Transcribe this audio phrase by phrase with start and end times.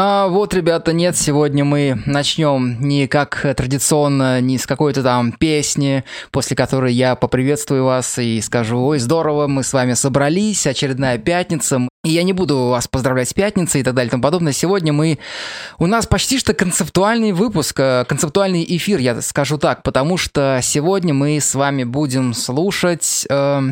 [0.00, 6.04] А вот, ребята, нет, сегодня мы начнем не как традиционно, не с какой-то там песни,
[6.30, 11.88] после которой я поприветствую вас и скажу, ой, здорово, мы с вами собрались, очередная пятница,
[12.04, 14.52] и я не буду вас поздравлять с пятницей и так далее и тому подобное.
[14.52, 15.18] Сегодня мы...
[15.80, 21.12] У нас почти что концептуальный выпуск, э, концептуальный эфир, я скажу так, потому что сегодня
[21.12, 23.26] мы с вами будем слушать...
[23.28, 23.62] Э,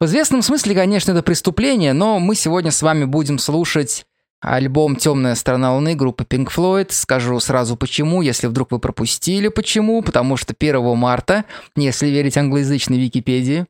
[0.00, 4.06] в известном смысле, конечно, это преступление, но мы сегодня с вами будем слушать
[4.44, 6.88] Альбом «Темная сторона Луны» группы Pink Floyd.
[6.90, 10.02] Скажу сразу почему, если вдруг вы пропустили почему.
[10.02, 13.66] Потому что 1 марта, если верить англоязычной Википедии,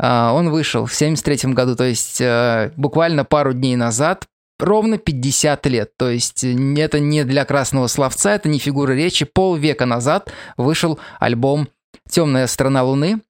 [0.00, 4.26] а, он вышел в 73 году, то есть э, буквально пару дней назад,
[4.58, 5.96] ровно 50 лет.
[5.96, 9.24] То есть это не для красного словца, это не фигура речи.
[9.24, 11.68] Полвека назад вышел альбом
[12.08, 13.20] «Темная сторона Луны».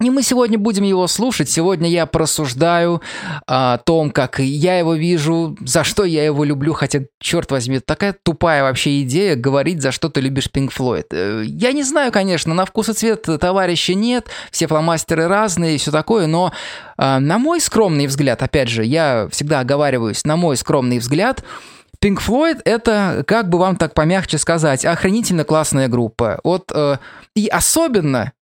[0.00, 1.48] И мы сегодня будем его слушать.
[1.48, 3.00] Сегодня я просуждаю
[3.46, 6.72] о том, как я его вижу, за что я его люблю.
[6.72, 11.06] Хотя, черт возьми, такая тупая вообще идея говорить, за что ты любишь Floyd.
[11.12, 15.78] Э, я не знаю, конечно, на вкус и цвет товарища нет, все фломастеры разные и
[15.78, 16.52] все такое, но
[16.98, 21.44] э, на мой скромный взгляд, опять же, я всегда оговариваюсь, на мой скромный взгляд,
[22.20, 26.40] Floyd это, как бы вам так помягче сказать, охранительно классная группа.
[26.42, 26.98] Вот э,
[27.36, 28.32] и особенно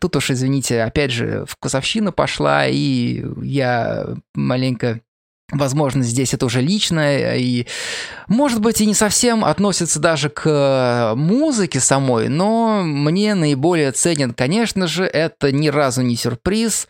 [0.00, 5.00] Тут уж, извините, опять же, вкусовщина пошла, и я маленько
[5.52, 7.66] Возможно, здесь это уже личное, и,
[8.26, 14.88] может быть, и не совсем относится даже к музыке самой, но мне наиболее ценен, конечно
[14.88, 16.88] же, это ни разу не сюрприз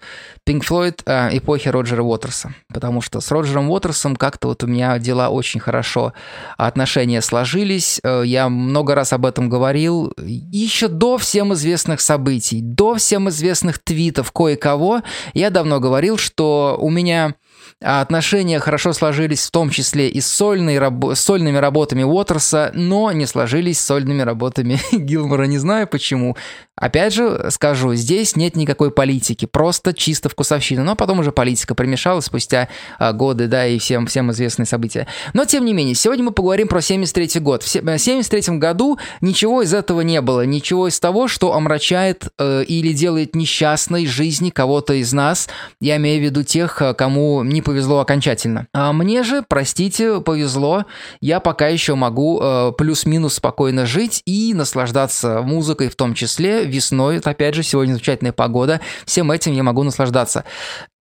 [0.49, 4.99] Pink Floyd э, эпохи Роджера Уотерса, потому что с Роджером Уотерсом как-то вот у меня
[4.99, 6.15] дела очень хорошо,
[6.57, 12.95] отношения сложились, э, я много раз об этом говорил, еще до всем известных событий, до
[12.95, 15.03] всем известных твитов кое-кого,
[15.35, 17.35] я давно говорил, что у меня
[17.83, 23.13] а отношения хорошо сложились в том числе и с сольной рабо- сольными работами Уотерса, но
[23.13, 25.45] не сложились с сольными работами Гилмора.
[25.45, 26.37] Не знаю почему.
[26.79, 30.85] Опять же, скажу, здесь нет никакой политики, просто чисто вкусовщина.
[30.85, 32.69] Но потом уже политика примешалась спустя
[32.99, 35.07] а, годы, да, и всем, всем известные события.
[35.33, 37.63] Но, тем не менее, сегодня мы поговорим про 73 год.
[37.63, 42.93] В 73 году ничего из этого не было, ничего из того, что омрачает э, или
[42.93, 45.49] делает несчастной жизни кого-то из нас.
[45.81, 48.69] Я имею в виду тех, э, кому не повезло окончательно.
[48.73, 50.85] А мне же, простите, повезло.
[51.21, 57.19] Я пока еще могу э, плюс-минус спокойно жить и наслаждаться музыкой в том числе, весной,
[57.19, 60.45] опять же, сегодня замечательная погода, всем этим я могу наслаждаться.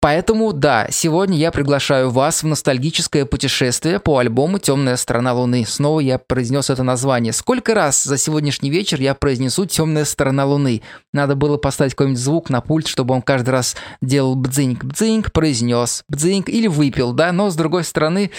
[0.02, 5.66] Поэтому, да, сегодня я приглашаю вас в ностальгическое путешествие по альбому «Темная сторона Луны».
[5.68, 7.34] Снова я произнес это название.
[7.34, 10.84] Сколько раз за сегодняшний вечер я произнесу «Темная сторона Луны»?
[11.12, 16.06] Надо было поставить какой-нибудь звук на пульт, чтобы он каждый раз делал бдзиньк, бдзиньк, произнес,
[16.08, 17.34] бдзиньк или выпил, да?
[17.34, 18.32] Но, с другой стороны,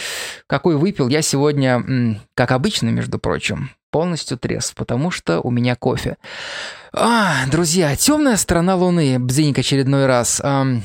[0.47, 6.17] какой выпил, я сегодня, как обычно, между прочим, полностью трезв, потому что у меня кофе.
[6.95, 10.41] А, друзья, темная сторона Луны, бзиньк очередной раз.
[10.43, 10.83] Эм,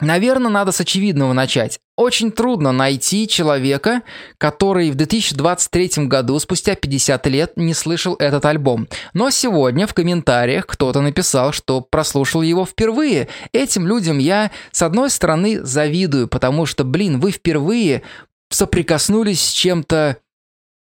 [0.00, 1.78] наверное, надо с очевидного начать.
[1.96, 4.02] Очень трудно найти человека,
[4.38, 8.88] который в 2023 году, спустя 50 лет, не слышал этот альбом.
[9.14, 13.28] Но сегодня в комментариях кто-то написал, что прослушал его впервые.
[13.52, 18.02] Этим людям я, с одной стороны, завидую, потому что, блин, вы впервые
[18.50, 20.18] соприкоснулись с чем-то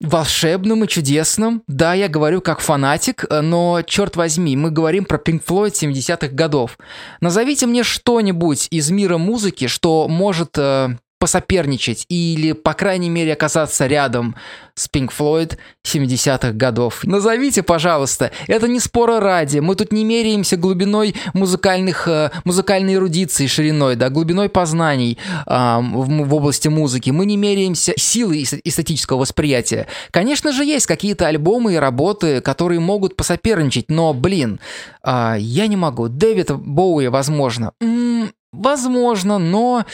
[0.03, 1.63] волшебным и чудесным.
[1.67, 6.29] Да, я говорю как фанатик, э, но, черт возьми, мы говорим про Pink Floyd 70-х
[6.29, 6.79] годов.
[7.21, 13.87] Назовите мне что-нибудь из мира музыки, что может э, посоперничать или, по крайней мере, оказаться
[13.87, 14.35] рядом
[14.75, 15.57] с Pink Floyd
[15.87, 17.05] 70-х годов.
[17.05, 18.33] Назовите, пожалуйста.
[18.49, 19.61] Это не спора ради.
[19.61, 25.17] Мы тут не меряемся глубиной музыкальных, э, музыкальной эрудиции, шириной, да, глубиной познаний
[25.47, 27.11] э, в, в области музыки.
[27.11, 29.87] Мы не меряемся силой эстетического восприятия.
[30.11, 34.59] Конечно же, есть какие-то альбомы и работы, которые могут посоперничать, но, блин,
[35.07, 36.09] э, я не могу.
[36.09, 37.75] Дэвид Боуи, возможно.
[37.81, 39.87] М-м, Возможно, но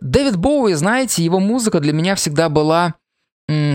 [0.00, 2.94] Дэвид Боуи, знаете, его музыка для меня всегда была,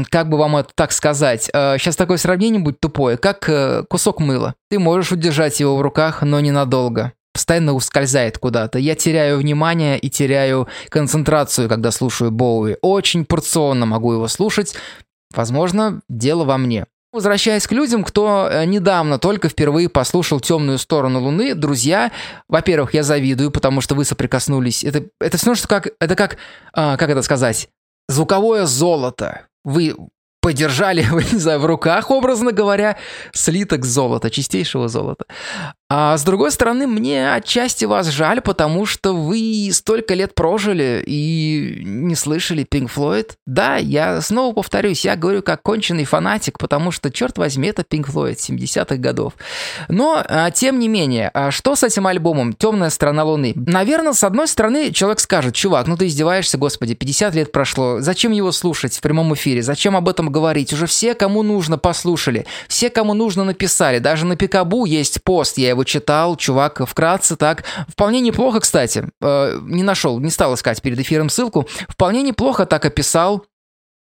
[0.09, 4.19] как бы вам это так сказать, сейчас э, такое сравнение будет тупое, как э, кусок
[4.19, 4.55] мыла.
[4.69, 7.13] Ты можешь удержать его в руках, но ненадолго.
[7.33, 8.79] Постоянно ускользает куда-то.
[8.79, 12.77] Я теряю внимание и теряю концентрацию, когда слушаю Боуи.
[12.81, 14.75] Очень порционно могу его слушать.
[15.35, 16.85] Возможно, дело во мне.
[17.11, 22.11] Возвращаясь к людям, кто э, недавно только впервые послушал «Темную сторону Луны», друзья,
[22.47, 24.83] во-первых, я завидую, потому что вы соприкоснулись.
[24.83, 26.37] Это, это все равно, что как, это как,
[26.71, 27.69] а, как это сказать,
[28.07, 29.47] звуковое золото.
[29.63, 29.95] Вы
[30.41, 32.97] подержали, не знаю, в руках, образно говоря,
[33.33, 35.25] слиток золота, чистейшего золота.
[35.91, 41.81] А с другой стороны, мне отчасти вас жаль, потому что вы столько лет прожили и
[41.83, 43.31] не слышали Pink Floyd.
[43.47, 48.05] Да, я снова повторюсь, я говорю как конченый фанатик, потому что, черт возьми, это Pink
[48.05, 49.33] Floyd 70-х годов.
[49.87, 53.53] Но, а, тем не менее, а что с этим альбомом «Темная сторона Луны»?
[53.55, 58.31] Наверное, с одной стороны, человек скажет, чувак, ну ты издеваешься, господи, 50 лет прошло, зачем
[58.31, 60.73] его слушать в прямом эфире, зачем об этом говорить?
[60.73, 63.99] Уже все, кому нужно, послушали, все, кому нужно, написали.
[63.99, 67.63] Даже на Пикабу есть пост, я его читал, чувак вкратце так.
[67.87, 69.09] Вполне неплохо, кстати.
[69.21, 71.67] Э, не нашел, не стал искать перед эфиром ссылку.
[71.87, 73.45] Вполне неплохо так описал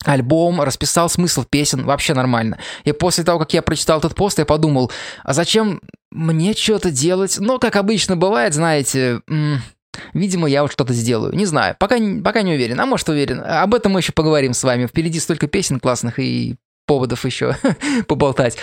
[0.06, 2.60] альбом, расписал смысл песен, вообще нормально.
[2.84, 4.92] И после того, как я прочитал этот пост, я подумал,
[5.24, 5.82] а зачем
[6.12, 7.38] мне что-то делать?
[7.40, 9.22] Но, как обычно бывает, знаете,
[10.14, 11.34] Видимо, я вот что-то сделаю.
[11.36, 11.76] Не знаю.
[11.80, 12.80] Пока, пока не уверен.
[12.80, 13.42] А может, уверен.
[13.46, 14.88] Об этом мы еще поговорим с вами.
[14.88, 16.56] Впереди столько песен классных и
[16.86, 17.58] поводов еще
[18.08, 18.58] поболтать.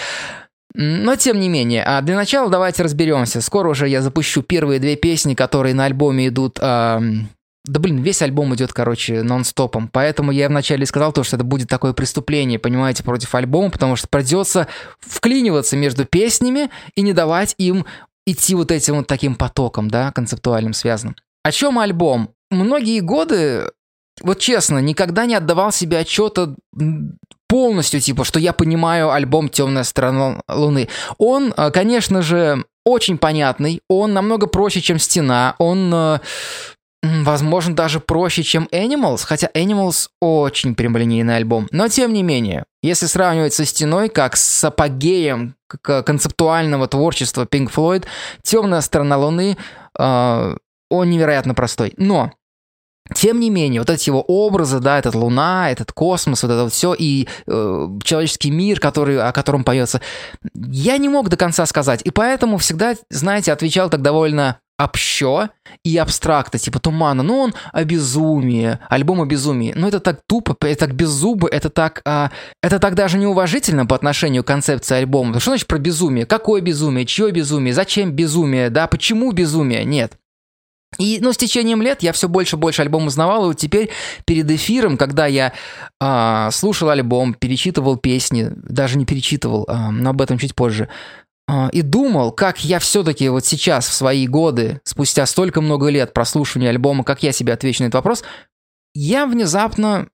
[0.74, 3.40] Но тем не менее, а для начала давайте разберемся.
[3.40, 6.58] Скоро уже я запущу первые две песни, которые на альбоме идут.
[6.60, 7.02] А,
[7.64, 9.88] да блин, весь альбом идет, короче, нон-стопом.
[9.88, 14.08] Поэтому я вначале сказал то, что это будет такое преступление, понимаете, против альбома, потому что
[14.08, 14.66] придется
[15.00, 17.84] вклиниваться между песнями и не давать им
[18.26, 21.16] идти вот этим вот таким потоком, да, концептуальным связанным.
[21.42, 22.30] О чем альбом?
[22.50, 23.70] Многие годы
[24.20, 26.54] вот честно, никогда не отдавал себе отчета
[27.48, 30.88] полностью, типа, что я понимаю альбом «Темная сторона Луны».
[31.18, 36.20] Он, э, конечно же, очень понятный, он намного проще, чем «Стена», он, э,
[37.02, 41.68] возможно, даже проще, чем «Animals», хотя «Animals» очень прямолинейный альбом.
[41.70, 48.04] Но, тем не менее, если сравнивать со «Стеной», как с апогеем концептуального творчества Pink Floyd,
[48.42, 49.56] «Темная сторона Луны»,
[49.98, 50.56] э,
[50.90, 51.94] он невероятно простой.
[51.96, 52.32] Но
[53.14, 56.72] тем не менее, вот эти его образы, да, этот Луна, этот космос, вот это вот
[56.72, 60.00] все, и э, человеческий мир, который, о котором поется,
[60.54, 62.00] я не мог до конца сказать.
[62.04, 65.50] И поэтому всегда, знаете, отвечал так довольно общо
[65.84, 67.22] и абстрактно, типа тумана.
[67.22, 69.72] Ну, он о безумии, альбом о безумии.
[69.76, 72.30] Но это так тупо, это так беззубо, это так, а,
[72.62, 75.38] это так даже неуважительно по отношению к концепции альбома.
[75.40, 76.26] Что значит про безумие?
[76.26, 77.06] Какое безумие?
[77.06, 77.74] Чье безумие?
[77.74, 78.70] Зачем безумие?
[78.70, 79.84] Да, почему безумие?
[79.84, 80.14] Нет.
[80.98, 83.90] И, ну, с течением лет я все больше и больше альбом узнавал, и вот теперь
[84.26, 85.54] перед эфиром, когда я
[86.00, 90.88] э, слушал альбом, перечитывал песни, даже не перечитывал, э, но об этом чуть позже,
[91.72, 96.70] и думал, как я все-таки вот сейчас, в свои годы, спустя столько много лет прослушивания
[96.70, 98.24] альбома, как я себе отвечу на этот вопрос,
[98.94, 100.08] я внезапно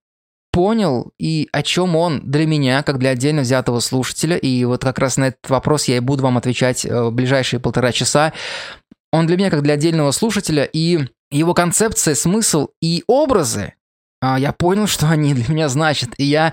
[0.51, 4.99] понял, и о чем он для меня, как для отдельно взятого слушателя, и вот как
[4.99, 8.33] раз на этот вопрос я и буду вам отвечать э, в ближайшие полтора часа,
[9.13, 10.99] он для меня как для отдельного слушателя, и
[11.31, 13.75] его концепция, смысл и образы,
[14.21, 16.11] а, я понял, что они для меня значат.
[16.19, 16.53] И я, а,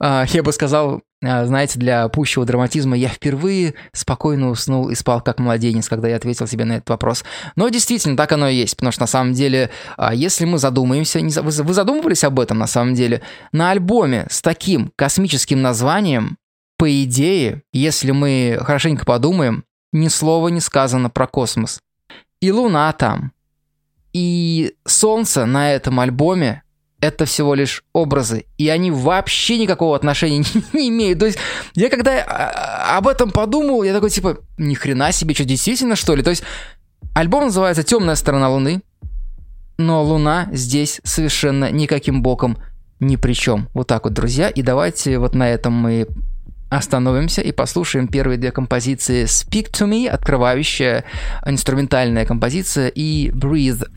[0.00, 5.40] я бы сказал, а, знаете, для пущего драматизма, я впервые спокойно уснул и спал как
[5.40, 7.24] младенец, когда я ответил себе на этот вопрос.
[7.56, 9.70] Но действительно, так оно и есть, потому что на самом деле,
[10.12, 15.60] если мы задумаемся, вы задумывались об этом на самом деле, на альбоме с таким космическим
[15.60, 16.38] названием,
[16.76, 21.80] по идее, если мы хорошенько подумаем, ни слова не сказано про космос.
[22.40, 23.32] И Луна там.
[24.12, 26.62] И Солнце на этом альбоме
[27.00, 31.20] это всего лишь образы, и они вообще никакого отношения не, имеют.
[31.20, 31.38] То есть
[31.74, 36.14] я когда а, об этом подумал, я такой типа, ни хрена себе, что действительно что
[36.14, 36.22] ли?
[36.22, 36.42] То есть
[37.14, 38.82] альбом называется «Темная сторона Луны»,
[39.78, 42.58] но Луна здесь совершенно никаким боком
[42.98, 43.68] ни при чем.
[43.74, 44.48] Вот так вот, друзья.
[44.48, 46.08] И давайте вот на этом мы
[46.70, 51.04] Остановимся и послушаем первые две композиции Speak to Me, открывающая
[51.46, 53.88] инструментальная композиция, и Breathe,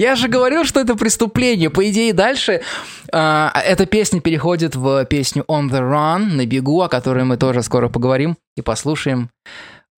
[0.00, 1.68] Я же говорил, что это преступление.
[1.68, 2.62] По идее, дальше
[3.12, 7.62] а, эта песня переходит в песню On the Run, на бегу, о которой мы тоже
[7.62, 9.28] скоро поговорим и послушаем.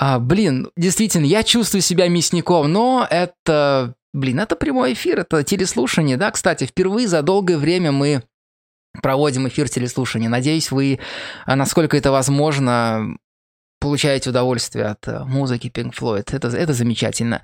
[0.01, 6.17] А, блин, действительно, я чувствую себя мясником, но это, блин, это прямой эфир, это телеслушание,
[6.17, 8.25] да, кстати, впервые за долгое время мы
[9.03, 10.29] проводим эфир телеслушания.
[10.29, 10.99] Надеюсь, вы,
[11.47, 13.19] а, насколько это возможно,
[13.83, 16.29] получаете удовольствие от э, музыки Pink Floyd.
[16.31, 17.43] Это, это замечательно.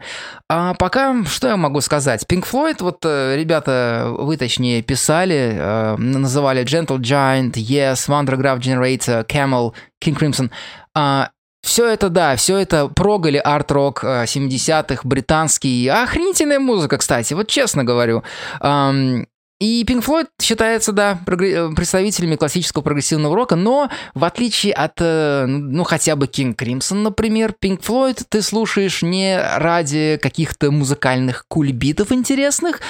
[0.49, 2.25] А пока, что я могу сказать?
[2.31, 9.27] Pink Floyd, вот э, ребята, вы точнее писали, э, называли Gentle Giant, Yes, Wondergraph Generator,
[9.27, 10.51] Camel, King Crimson.
[10.95, 11.31] А,
[11.63, 15.89] все это, да, все это прог или арт-рок э, 70-х, британский.
[15.89, 18.23] Охренительная музыка, кстати, вот честно говорю.
[18.61, 19.27] Ам,
[19.61, 25.47] и Pink Floyd считается, да, э, представителями классического прогрессивного рока, но в отличие от, э,
[25.47, 32.13] ну, хотя бы King Crimson, например, Pink Floyd ты слушаешь не ради каких-то музыкальных кульбитов
[32.13, 32.81] интересных,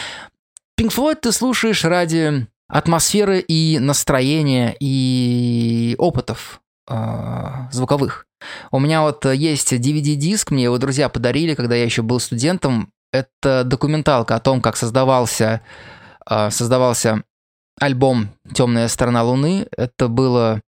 [0.78, 6.94] Pink Floyd ты слушаешь ради атмосферы и настроения и опытов э,
[7.72, 8.26] звуковых.
[8.70, 12.92] У меня вот есть DVD-диск, мне его друзья подарили, когда я еще был студентом.
[13.10, 15.62] Это документалка о том, как создавался,
[16.50, 17.24] создавался
[17.80, 19.66] альбом «Темная сторона Луны».
[19.76, 20.60] Это было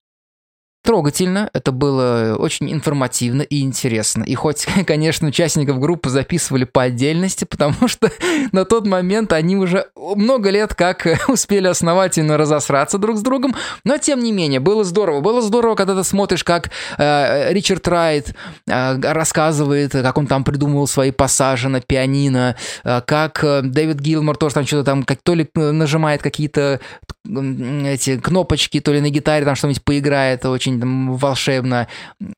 [0.83, 4.23] трогательно, это было очень информативно и интересно.
[4.23, 8.11] И хоть, конечно, участников группы записывали по отдельности, потому что
[8.51, 13.97] на тот момент они уже много лет как успели основательно разосраться друг с другом, но
[13.97, 15.21] тем не менее, было здорово.
[15.21, 18.35] Было здорово, когда ты смотришь, как э, Ричард Райт
[18.67, 24.37] э, рассказывает, как он там придумывал свои пассажи на пианино, э, как э, Дэвид Гилмор
[24.37, 26.79] тоже там что-то там, как то ли нажимает какие-то
[27.27, 31.87] м, эти кнопочки, то ли на гитаре там что-нибудь поиграет, очень там волшебно.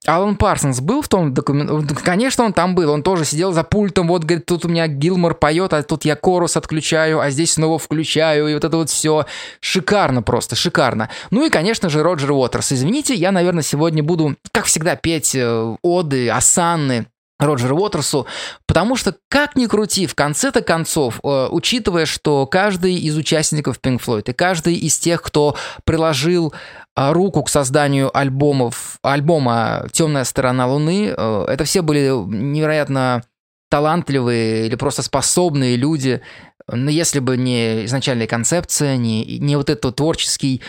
[0.06, 1.96] Алан Парсонс был в том документе?
[2.04, 2.92] Конечно, он там был.
[2.92, 6.16] Он тоже сидел за пультом, вот, говорит, тут у меня Гилмор поет, а тут я
[6.16, 9.26] корус отключаю, а здесь снова включаю, и вот это вот все.
[9.60, 11.10] Шикарно просто, шикарно.
[11.32, 12.72] Ну и, конечно же, Роджер Уотерс.
[12.72, 17.08] Извините, я, наверное, сегодня буду, как всегда, петь э, оды, осанны,
[17.40, 18.28] Роджеру Уотерсу,
[18.68, 24.02] потому что, как ни крути, в конце-то концов, э, учитывая, что каждый из участников Pink
[24.02, 26.54] Floyd и каждый из тех, кто приложил
[26.96, 33.24] руку к созданию альбомов, альбома «Темная сторона Луны», э, это все были невероятно
[33.70, 36.22] талантливые или просто способные люди,
[36.72, 40.62] но если бы не изначальная концепция, не, не вот этот творческий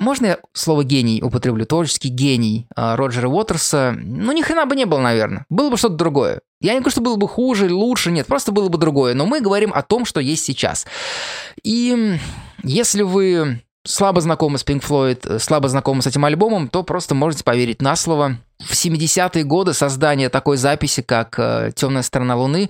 [0.00, 1.66] можно я слово гений употреблю?
[1.66, 3.96] Творческий гений а, Роджера Уотерса?
[3.98, 5.44] Ну, ни хрена бы не было, наверное.
[5.48, 6.40] Было бы что-то другое.
[6.60, 9.14] Я не говорю, что было бы хуже или лучше, нет, просто было бы другое.
[9.14, 10.86] Но мы говорим о том, что есть сейчас.
[11.64, 12.16] И
[12.62, 17.44] если вы слабо знакомы с Pink Floyd, слабо знакомы с этим альбомом, то просто можете
[17.44, 18.36] поверить на слово.
[18.58, 21.36] В 70-е годы создание такой записи, как
[21.74, 22.68] «Темная сторона Луны»,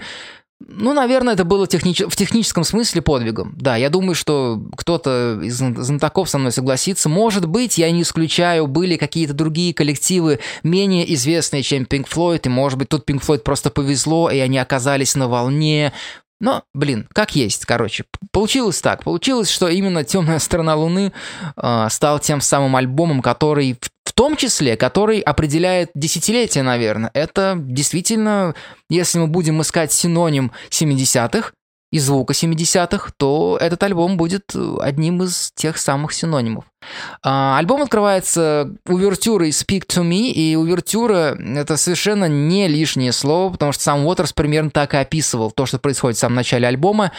[0.66, 2.00] ну, наверное, это было технич...
[2.00, 3.54] в техническом смысле подвигом.
[3.56, 7.08] Да, я думаю, что кто-то из знатоков со мной согласится.
[7.08, 12.48] Может быть, я не исключаю, были какие-то другие коллективы менее известные, чем Pink Floyd, и,
[12.48, 15.92] может быть, тут Pink Floyd просто повезло, и они оказались на волне.
[16.40, 18.04] Но, блин, как есть, короче.
[18.32, 19.02] Получилось так.
[19.02, 21.12] Получилось, что именно «Темная сторона Луны»
[21.56, 27.10] э, стал тем самым альбомом, который, в, в том числе, который определяет десятилетие, наверное.
[27.12, 28.54] Это действительно,
[28.88, 31.52] если мы будем искать синоним 70-х,
[31.90, 36.64] и звука 70-х, то этот альбом будет одним из тех самых синонимов.
[37.22, 43.72] А, альбом открывается увертюрой «Speak to me», и увертюра— это совершенно не лишнее слово, потому
[43.72, 47.12] что сам Уотерс примерно так и описывал то, что происходит в самом начале альбома,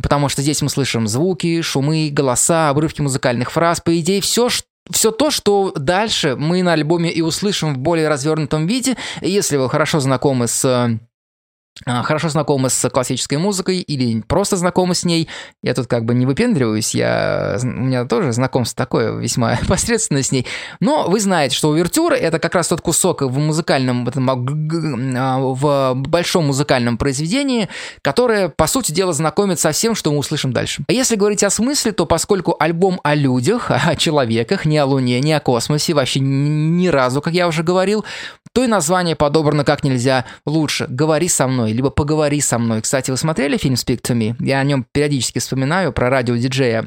[0.00, 4.66] потому что здесь мы слышим звуки, шумы, голоса, обрывки музыкальных фраз, по идее, все, что
[4.90, 9.70] все то, что дальше мы на альбоме и услышим в более развернутом виде, если вы
[9.70, 10.98] хорошо знакомы с а,
[11.84, 15.28] хорошо знакомы с классической музыкой или просто знакомы с ней.
[15.62, 20.30] Я тут как бы не выпендриваюсь, я, у меня тоже знакомство такое весьма посредственное с
[20.30, 20.46] ней.
[20.80, 24.08] Но вы знаете, что увертюра— это как раз тот кусок в музыкальном,
[25.16, 27.68] а, в большом музыкальном произведении,
[28.02, 30.84] которое, по сути дела, знакомит со всем, что мы услышим дальше.
[30.88, 35.20] А если говорить о смысле, то поскольку альбом о людях, о человеках, не о Луне,
[35.20, 38.04] не о космосе, вообще ни разу, как я уже говорил,
[38.52, 40.86] то и название подобрано как нельзя лучше.
[40.88, 42.82] «Говори со мной», либо «Поговори со мной».
[42.82, 44.36] Кстати, вы смотрели фильм «Speak to me»?
[44.40, 46.86] Я о нем периодически вспоминаю, про радиодиджея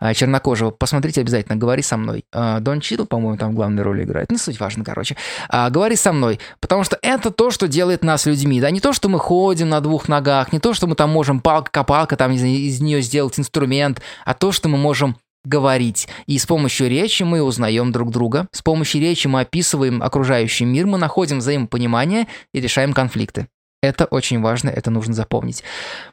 [0.00, 0.70] а, чернокожего.
[0.70, 2.24] Посмотрите обязательно «Говори со мной».
[2.32, 4.30] А, Дон Чидл, по-моему, там в главной роли играет.
[4.30, 5.16] Не суть важно, короче.
[5.48, 8.60] А, «Говори со мной», потому что это то, что делает нас людьми.
[8.60, 11.40] Да, не то, что мы ходим на двух ногах, не то, что мы там можем
[11.40, 16.08] палка-копалка там из, из нее сделать инструмент, а то, что мы можем говорить.
[16.26, 18.46] И с помощью речи мы узнаем друг друга.
[18.52, 23.48] С помощью речи мы описываем окружающий мир, мы находим взаимопонимание и решаем конфликты.
[23.82, 25.62] Это очень важно, это нужно запомнить.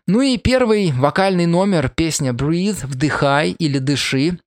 [0.08, 4.38] Ну и первый вокальный номер, песня «Breathe», «Вдыхай» или «Дыши»,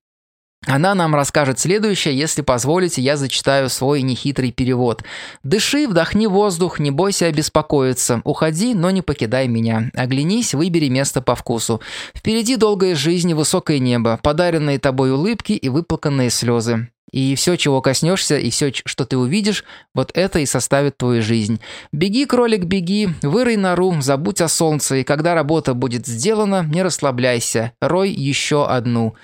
[0.65, 5.03] она нам расскажет следующее, если позволите, я зачитаю свой нехитрый перевод.
[5.41, 8.21] «Дыши, вдохни воздух, не бойся обеспокоиться.
[8.25, 9.89] Уходи, но не покидай меня.
[9.93, 11.81] Оглянись, выбери место по вкусу.
[12.13, 16.89] Впереди долгая жизнь и высокое небо, подаренные тобой улыбки и выплаканные слезы.
[17.11, 21.59] И все, чего коснешься, и все, что ты увидишь, вот это и составит твою жизнь.
[21.91, 27.73] Беги, кролик, беги, вырой нору, забудь о солнце, и когда работа будет сделана, не расслабляйся,
[27.81, 29.15] рой еще одну».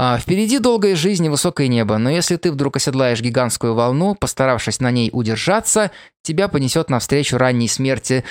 [0.00, 4.78] А, впереди долгая жизнь и высокое небо, но если ты вдруг оседлаешь гигантскую волну, постаравшись
[4.78, 5.90] на ней удержаться,
[6.22, 8.22] тебя понесет навстречу ранней смерти.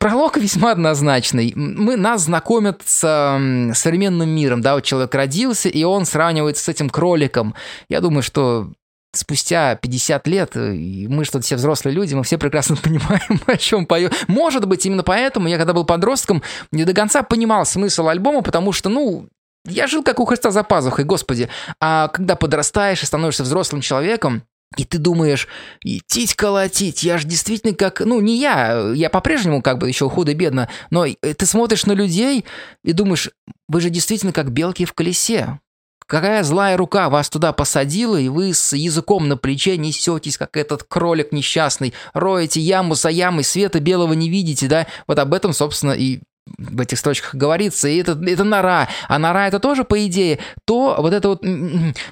[0.00, 1.54] Пролог весьма однозначный.
[1.56, 6.68] Мы, нас знакомят с э, современным миром, да, вот человек родился, и он сравнивается с
[6.68, 7.54] этим кроликом.
[7.88, 8.70] Я думаю, что
[9.16, 14.12] спустя 50 лет, мы что-то все взрослые люди, мы все прекрасно понимаем, о чем поет.
[14.28, 18.72] Может быть, именно поэтому я, когда был подростком, не до конца понимал смысл альбома, потому
[18.72, 19.28] что, ну,
[19.66, 21.48] я жил как у Христа за пазухой, господи.
[21.80, 24.42] А когда подрастаешь и становишься взрослым человеком,
[24.76, 25.46] и ты думаешь,
[25.82, 28.00] идти колотить, я же действительно как...
[28.00, 32.44] Ну, не я, я по-прежнему как бы еще худо-бедно, но ты смотришь на людей
[32.82, 33.30] и думаешь,
[33.68, 35.60] вы же действительно как белки в колесе.
[36.06, 40.82] Какая злая рука вас туда посадила, и вы с языком на плече несетесь, как этот
[40.82, 44.86] кролик несчастный, роете яму за ямой, света белого не видите, да?
[45.06, 46.20] Вот об этом, собственно, и
[46.58, 48.88] в этих строчках говорится, и это, это нора.
[49.08, 51.42] А нора это тоже, по идее, то вот это вот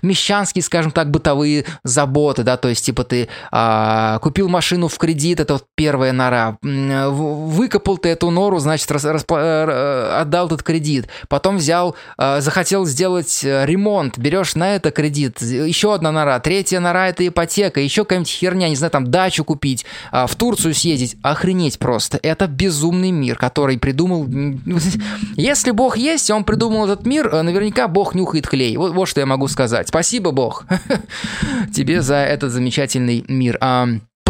[0.03, 5.41] мещанские, скажем так, бытовые заботы, да, то есть, типа, ты а, купил машину в кредит,
[5.41, 6.59] это вот первая нора.
[6.63, 11.09] Выкопал ты эту нору, значит, рас, расп, э, отдал этот кредит.
[11.29, 15.41] Потом взял, а, захотел сделать э, ремонт, берешь на это кредит.
[15.43, 16.41] Еще одна нора.
[16.41, 17.81] Третья нора это ипотека.
[17.81, 21.17] Еще какая-нибудь херня, не знаю, там дачу купить, а, в Турцию съездить.
[21.23, 22.19] Охренеть просто.
[22.23, 24.22] Это безумный мир, который придумал
[25.37, 28.77] если Бог есть, он придумал этот мир, э, наверняка Бог нюхает клей.
[28.77, 29.89] Вот, вот что я могу сказать.
[29.89, 30.65] Спасибо, Бог,
[31.75, 33.59] тебе за этот замечательный мир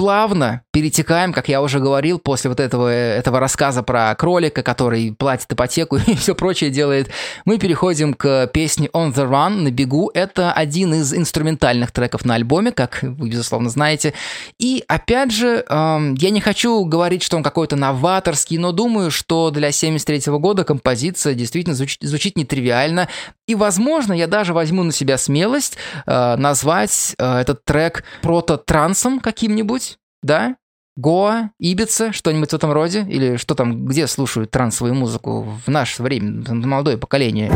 [0.03, 5.53] плавно перетекаем, как я уже говорил, после вот этого, этого рассказа про кролика, который платит
[5.53, 7.09] ипотеку и все прочее делает,
[7.45, 10.11] мы переходим к песне On the Run, на бегу.
[10.13, 14.13] Это один из инструментальных треков на альбоме, как вы, безусловно, знаете.
[14.59, 19.51] И, опять же, эм, я не хочу говорить, что он какой-то новаторский, но думаю, что
[19.51, 23.09] для 73 года композиция действительно звучит, звучит нетривиально.
[23.47, 29.92] И, возможно, я даже возьму на себя смелость э, назвать э, этот трек прото-трансом каким-нибудь,
[30.23, 30.57] да?
[30.97, 33.07] Гоа, Ибица, что-нибудь в этом роде?
[33.09, 37.51] Или что там, где слушают трансовую музыку в наше время, молодое поколение?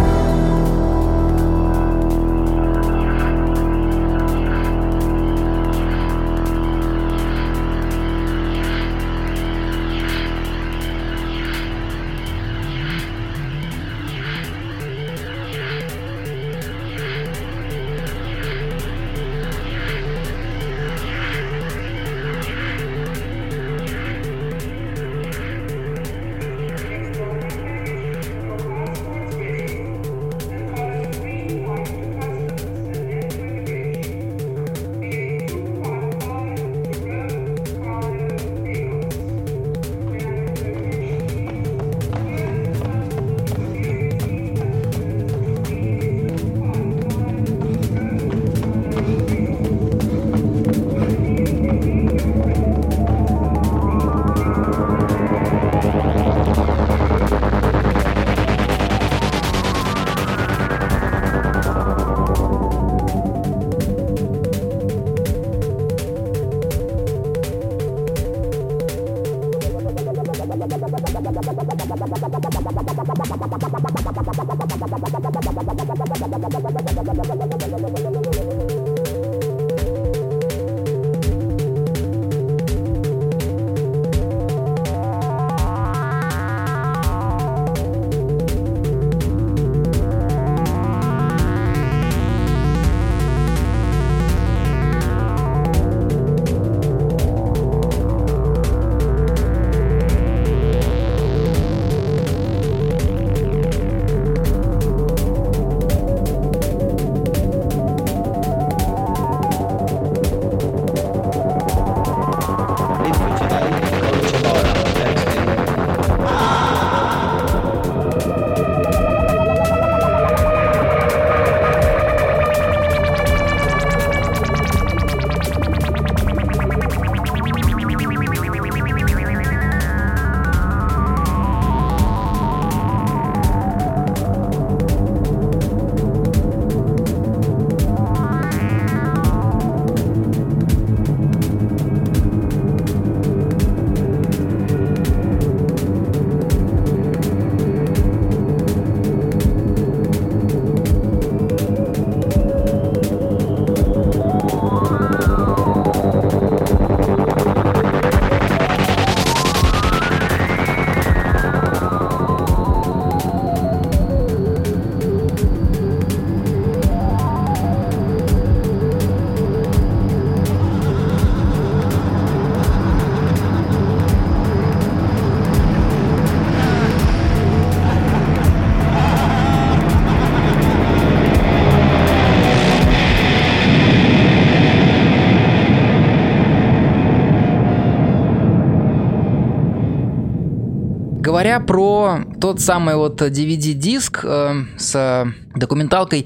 [191.37, 196.25] Говоря про тот самый вот DVD-диск э, с документалкой,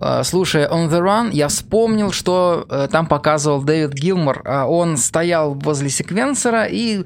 [0.00, 4.42] э, слушая On The Run, я вспомнил, что э, там показывал Дэвид Гилмор.
[4.44, 7.04] А Он стоял возле секвенсора и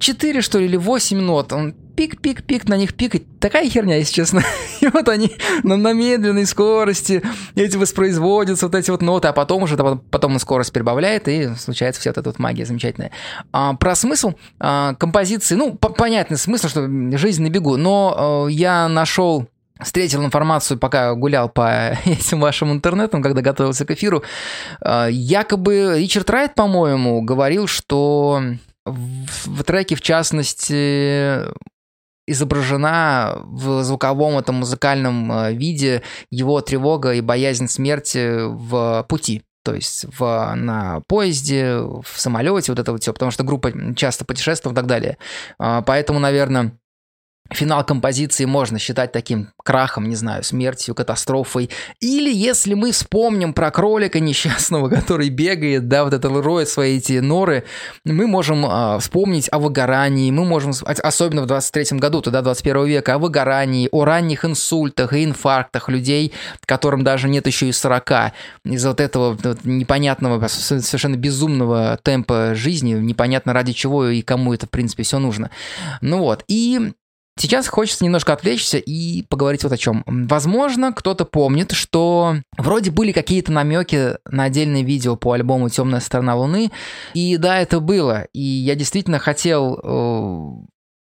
[0.00, 1.54] 4, что ли, или 8 нот.
[1.54, 3.22] Он пик-пик-пик на них пикать.
[3.42, 4.44] Такая херня, если честно.
[4.80, 5.32] И вот они
[5.64, 7.22] на, на медленной скорости
[7.56, 12.10] эти воспроизводятся, вот эти вот ноты, а потом уже потом, скорость прибавляет, и случается вся
[12.10, 13.10] вот эта вот магия замечательная.
[13.52, 18.52] А, про смысл а, композиции, ну, по- понятный смысл, что жизнь на бегу, но э,
[18.52, 19.48] я нашел
[19.80, 24.22] Встретил информацию, пока гулял по этим вашим интернетам, когда готовился к эфиру.
[24.80, 28.40] Э, Якобы Ричард Райт, по-моему, говорил, что
[28.84, 31.40] в, в треке, в частности,
[32.26, 39.42] изображена в звуковом этом музыкальном э, виде его тревога и боязнь смерти в пути.
[39.64, 44.24] То есть в, на поезде, в самолете, вот это вот все, потому что группа часто
[44.24, 45.18] путешествует и так далее.
[45.58, 46.76] А, Поэтому, наверное,
[47.50, 51.70] финал композиции можно считать таким крахом, не знаю, смертью, катастрофой.
[52.00, 57.18] Или если мы вспомним про кролика несчастного, который бегает, да, вот это роет свои эти
[57.18, 57.64] норы,
[58.04, 63.14] мы можем а, вспомнить о выгорании, мы можем, особенно в 23 году, туда 21 века,
[63.14, 66.32] о выгорании, о ранних инсультах и инфарктах людей,
[66.66, 68.10] которым даже нет еще и 40.
[68.64, 74.66] Из-за вот этого вот непонятного, совершенно безумного темпа жизни, непонятно ради чего и кому это,
[74.66, 75.50] в принципе, все нужно.
[76.00, 76.92] Ну вот, и
[77.38, 80.04] Сейчас хочется немножко отвлечься и поговорить вот о чем.
[80.06, 86.36] Возможно, кто-то помнит, что вроде были какие-то намеки на отдельное видео по альбому «Темная сторона
[86.36, 86.70] Луны».
[87.14, 88.26] И да, это было.
[88.34, 90.66] И я действительно хотел э,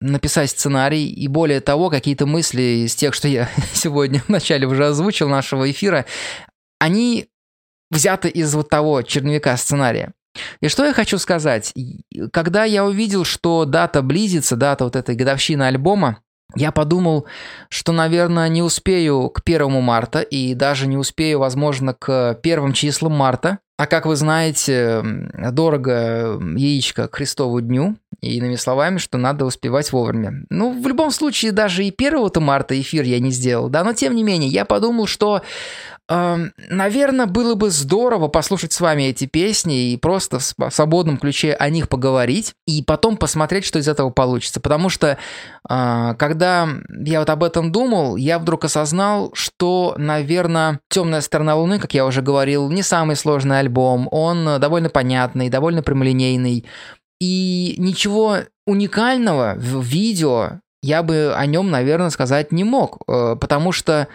[0.03, 5.29] написать сценарий, и более того, какие-то мысли из тех, что я сегодня вначале уже озвучил
[5.29, 6.05] нашего эфира,
[6.79, 7.29] они
[7.91, 10.13] взяты из вот того черновика сценария.
[10.61, 11.75] И что я хочу сказать?
[12.33, 16.19] Когда я увидел, что дата близится, дата вот этой годовщины альбома,
[16.55, 17.27] я подумал,
[17.69, 23.13] что, наверное, не успею к первому марта и даже не успею, возможно, к первым числам
[23.13, 23.59] марта.
[23.79, 25.03] А как вы знаете,
[25.53, 27.97] дорого яичко к Христову дню.
[28.21, 30.45] И иными словами, что надо успевать вовремя.
[30.49, 34.15] Ну, в любом случае, даже и 1 марта эфир я не сделал, да, но тем
[34.15, 35.43] не менее, я подумал, что
[36.69, 41.17] Наверное, было бы здорово послушать с вами эти песни и просто в св- в свободном
[41.17, 44.61] ключе о них поговорить, и потом посмотреть, что из этого получится.
[44.61, 45.17] Потому что,
[45.69, 46.69] э, когда
[47.05, 52.05] я вот об этом думал, я вдруг осознал, что, наверное, «Темная сторона Луны», как я
[52.05, 54.09] уже говорил, не самый сложный альбом.
[54.11, 56.65] Он довольно понятный, довольно прямолинейный.
[57.21, 63.71] И ничего уникального в видео я бы о нем, наверное, сказать не мог, э, потому
[63.71, 64.09] что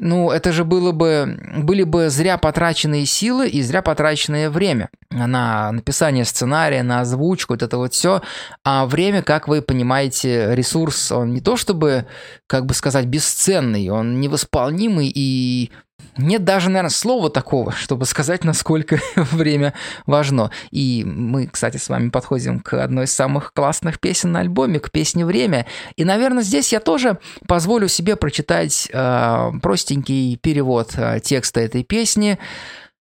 [0.00, 5.72] ну, это же было бы, были бы зря потраченные силы и зря потраченное время на
[5.72, 8.22] написание сценария, на озвучку, вот это вот все.
[8.64, 12.06] А время, как вы понимаете, ресурс, он не то чтобы,
[12.46, 15.70] как бы сказать, бесценный, он невосполнимый и
[16.18, 19.72] нет даже, наверное, слова такого, чтобы сказать, насколько время
[20.04, 20.50] важно.
[20.70, 24.90] И мы, кстати, с вами подходим к одной из самых классных песен на альбоме, к
[24.90, 25.66] песне «Время».
[25.96, 32.38] И, наверное, здесь я тоже позволю себе прочитать э, простенький перевод э, текста этой песни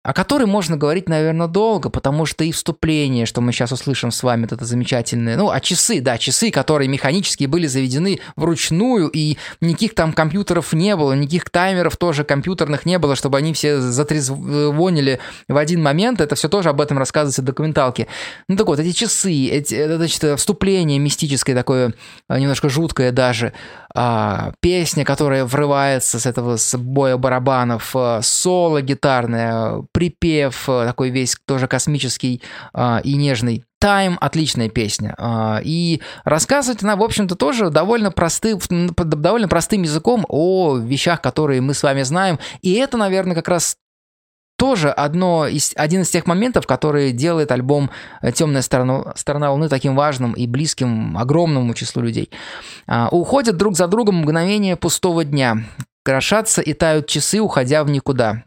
[0.06, 4.22] о которой можно говорить, наверное, долго, потому что и вступление, что мы сейчас услышим с
[4.22, 9.96] вами, это замечательное, ну, а часы, да, часы, которые механически были заведены вручную, и никаких
[9.96, 15.56] там компьютеров не было, никаких таймеров тоже компьютерных не было, чтобы они все затрезвонили в
[15.56, 18.06] один момент, это все тоже об этом рассказывается в документалке.
[18.48, 21.94] Ну, так вот, эти часы, эти, это, значит, вступление мистическое такое,
[22.28, 23.52] немножко жуткое даже,
[23.98, 31.08] а, песня, которая врывается с этого с боя барабанов, а, соло гитарное, припев а, такой
[31.08, 32.42] весь тоже космический
[32.74, 33.64] а, и нежный.
[33.82, 35.14] Time– отличная песня.
[35.16, 41.62] А, и рассказывает она, в общем-то, тоже довольно, просты, довольно простым языком о вещах, которые
[41.62, 42.38] мы с вами знаем.
[42.60, 43.78] И это, наверное, как раз
[44.58, 47.90] тоже одно из, один из тех моментов, который делает альбом
[48.34, 52.30] «Темная сторона, сторона Луны» таким важным и близким огромному числу людей.
[52.86, 55.64] А, уходят друг за другом мгновения пустого дня.
[56.06, 58.44] Крошатся и тают часы, уходя в никуда.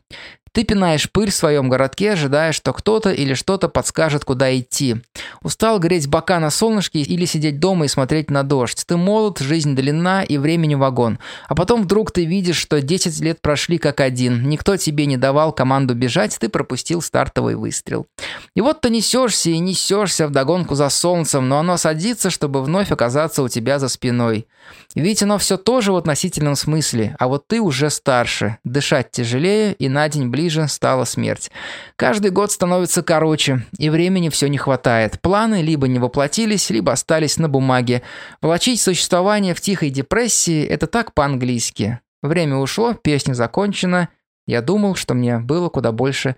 [0.51, 4.97] Ты пинаешь пыль в своем городке, ожидая, что кто-то или что-то подскажет, куда идти.
[5.41, 8.83] Устал греть бока на солнышке или сидеть дома и смотреть на дождь.
[8.85, 11.19] Ты молод, жизнь длинна и времени вагон.
[11.47, 14.49] А потом вдруг ты видишь, что 10 лет прошли как один.
[14.49, 18.07] Никто тебе не давал команду бежать, ты пропустил стартовый выстрел.
[18.55, 23.43] И вот ты несешься и несешься вдогонку за солнцем, но оно садится, чтобы вновь оказаться
[23.43, 24.47] у тебя за спиной.
[24.95, 29.89] Ведь оно все тоже в относительном смысле, а вот ты уже старше, дышать тяжелее и
[29.89, 31.51] на день ближе стала смерть.
[31.95, 35.21] Каждый год становится короче, и времени все не хватает.
[35.21, 38.01] Планы либо не воплотились, либо остались на бумаге.
[38.41, 41.99] Влачить существование в тихой депрессии– это так по-английски.
[42.21, 44.09] Время ушло, песня закончена.
[44.45, 46.35] Я думал, что мне было куда больше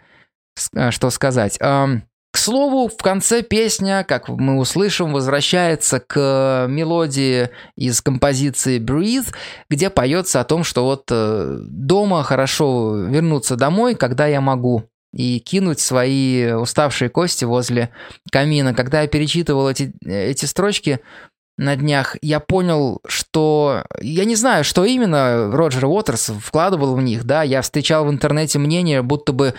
[0.73, 1.57] э, что сказать.
[2.31, 9.33] К слову, в конце песня, как мы услышим, возвращается к мелодии из композиции Breathe,
[9.69, 15.39] где поется о том, что вот э, дома хорошо вернуться домой, когда я могу и
[15.39, 17.89] кинуть свои уставшие кости возле
[18.31, 18.73] камина.
[18.73, 21.01] Когда я перечитывал эти, эти строчки,
[21.61, 23.83] на днях, я понял, что...
[24.01, 28.57] Я не знаю, что именно Роджер Уотерс вкладывал в них, да, я встречал в интернете
[28.57, 29.53] мнение, будто бы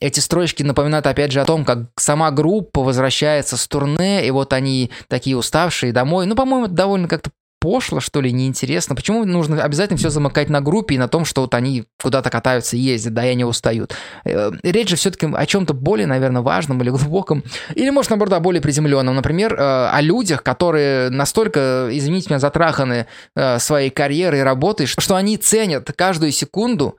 [0.00, 4.52] эти строчки напоминают опять же о том, как сама группа возвращается с турне, и вот
[4.52, 6.26] они такие уставшие домой.
[6.26, 8.94] Ну, по-моему, это довольно как-то пошло, что ли, неинтересно.
[8.94, 12.76] Почему нужно обязательно все замыкать на группе и на том, что вот они куда-то катаются
[12.76, 13.94] ездят, да, и они устают?
[14.24, 17.42] Э, речь же все-таки о чем-то более, наверное, важном или глубоком.
[17.74, 19.14] Или, может, наоборот, да, более приземленном.
[19.14, 25.16] Например, э, о людях, которые настолько, извините меня, затраханы э, своей карьерой и работой, что
[25.16, 26.96] они ценят каждую секунду,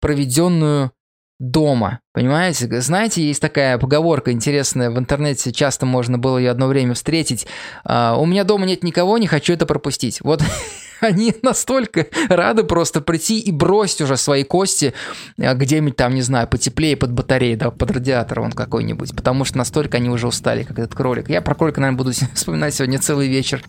[0.00, 0.92] проведенную
[1.40, 2.80] дома, понимаете?
[2.80, 7.46] Знаете, есть такая поговорка интересная в интернете, часто можно было ее одно время встретить.
[7.82, 10.20] А, у меня дома нет никого, не хочу это пропустить.
[10.20, 10.42] Вот
[11.00, 14.92] они настолько рады просто прийти и бросить уже свои кости
[15.40, 19.56] а, где-нибудь там, не знаю, потеплее под батареей, да, под радиатор он какой-нибудь, потому что
[19.56, 21.30] настолько они уже устали, как этот кролик.
[21.30, 23.64] Я про кролика, наверное, буду вспоминать сегодня целый вечер.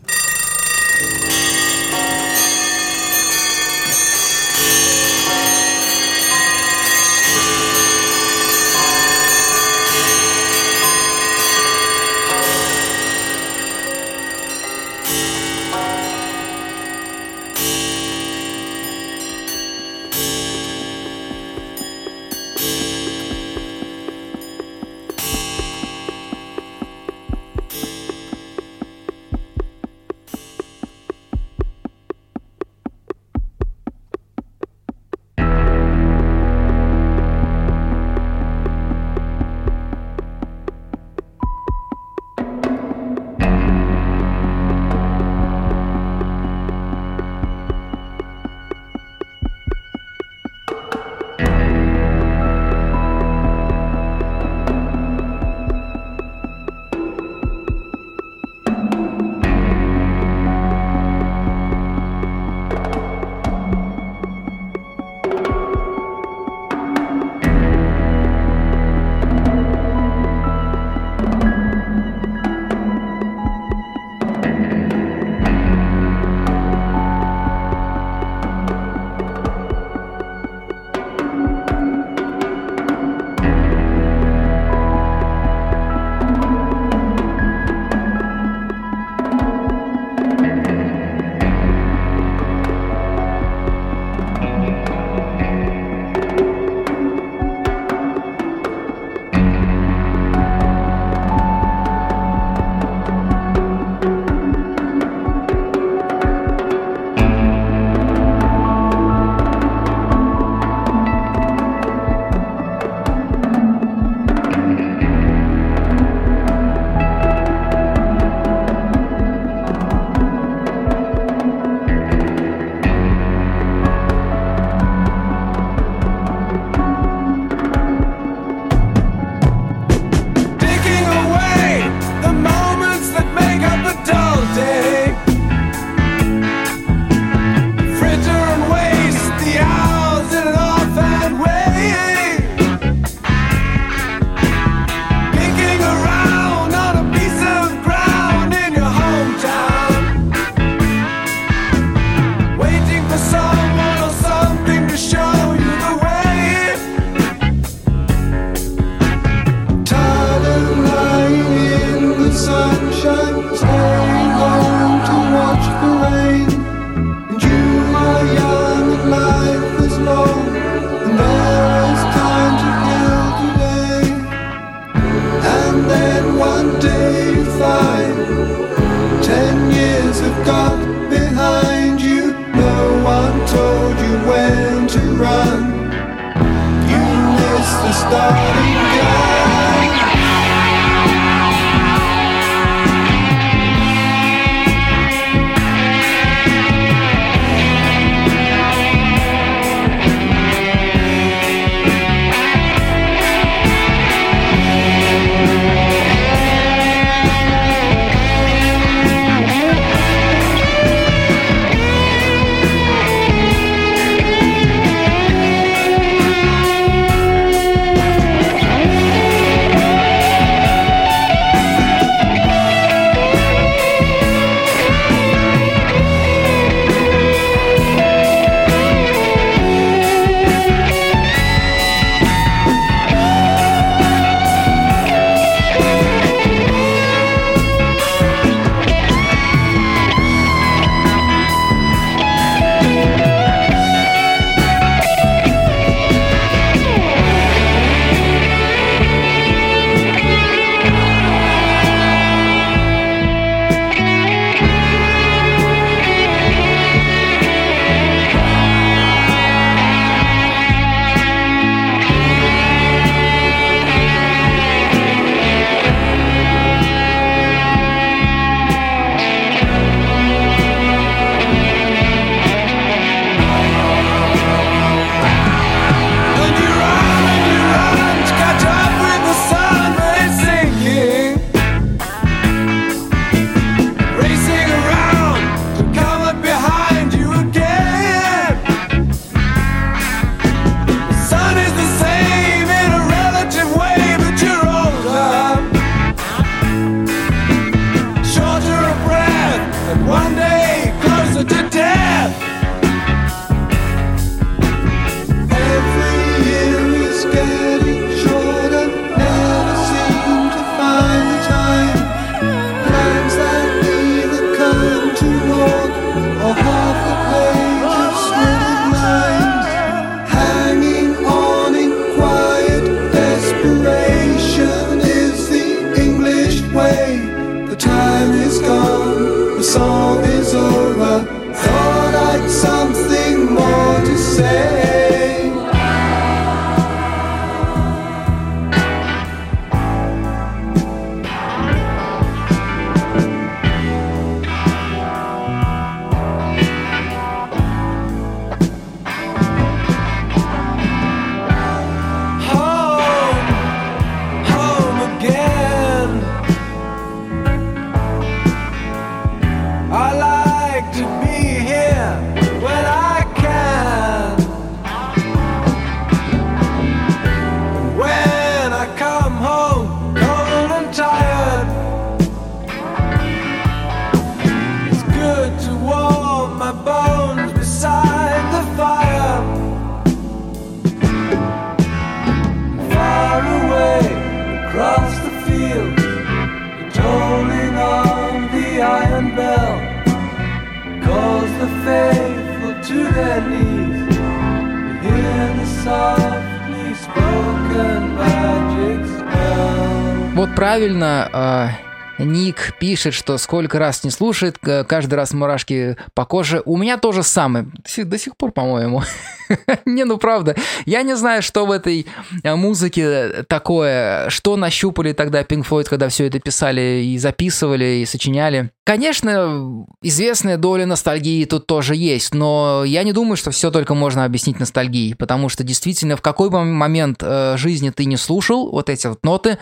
[400.82, 401.70] Правильно, а,
[402.18, 406.64] Ник пишет, что сколько раз не слушает, каждый раз мурашки по коже.
[406.66, 407.68] У меня тоже самое.
[407.98, 409.04] До сих пор, по-моему.
[409.86, 410.56] Не, ну правда.
[410.86, 412.06] Я не знаю, что в этой
[412.44, 418.06] э, музыке такое, что нащупали тогда Pink Floyd, когда все это писали и записывали, и
[418.06, 418.72] сочиняли.
[418.84, 424.26] Конечно, известная доля ностальгии тут тоже есть, но я не думаю, что все только можно
[424.26, 428.90] объяснить ностальгией, потому что действительно в какой бы момент э, жизни ты не слушал вот
[428.90, 429.58] эти вот ноты,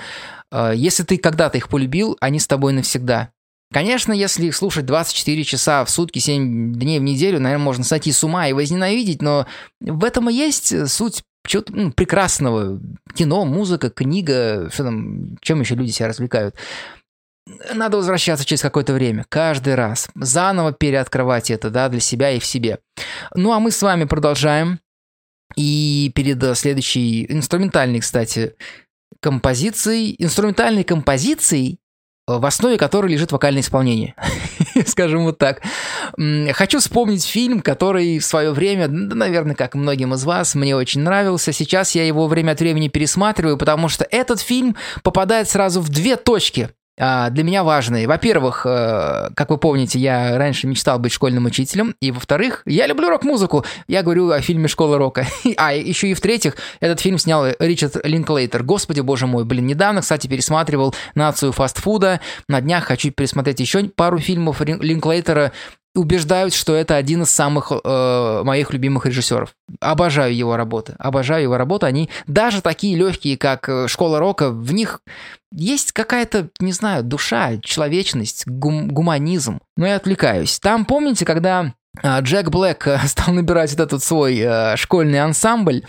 [0.52, 3.30] э, если ты когда-то их полюбил, они с тобой навсегда.
[3.72, 8.12] Конечно, если их слушать 24 часа в сутки, 7 дней в неделю, наверное, можно сойти
[8.12, 9.46] с ума и возненавидеть, но
[9.80, 12.80] в этом и есть суть чего-то ну, прекрасного.
[13.14, 16.56] Кино, музыка, книга, что там, чем еще люди себя развлекают.
[17.74, 22.46] Надо возвращаться через какое-то время, каждый раз, заново переоткрывать это, да, для себя и в
[22.46, 22.80] себе.
[23.34, 24.80] Ну, а мы с вами продолжаем.
[25.56, 28.56] И перед э, следующей инструментальной, кстати,
[29.20, 31.80] композицией, инструментальной композицией
[32.38, 34.14] в основе которой лежит вокальное исполнение.
[34.86, 35.62] Скажем вот так.
[36.54, 41.52] Хочу вспомнить фильм, который в свое время, наверное, как многим из вас, мне очень нравился.
[41.52, 46.16] Сейчас я его время от времени пересматриваю, потому что этот фильм попадает сразу в две
[46.16, 46.70] точки
[47.00, 48.08] для меня важные.
[48.08, 53.10] Во-первых, э, как вы помните, я раньше мечтал быть школьным учителем, и во-вторых, я люблю
[53.10, 53.66] рок-музыку.
[53.88, 55.26] Я говорю о фильме «Школа рока».
[55.58, 58.64] А еще и в-третьих, этот фильм снял Ричард Линклейтер.
[58.64, 62.20] Господи, боже мой, блин, недавно, кстати, пересматривал «Нацию фастфуда».
[62.48, 65.54] На днях хочу пересмотреть еще пару фильмов Линклейтера
[66.00, 69.54] убеждают, что это один из самых э, моих любимых режиссеров.
[69.80, 70.96] Обожаю его работы.
[70.98, 71.86] Обожаю его работы.
[71.86, 75.02] Они даже такие легкие, как э, «Школа рока», в них
[75.52, 79.60] есть какая-то, не знаю, душа, человечность, гум- гуманизм.
[79.78, 80.60] Но я отвлекаюсь.
[80.60, 81.74] Там, помните, когда
[82.04, 85.84] Джек Блэк э, стал набирать вот этот свой э, школьный ансамбль,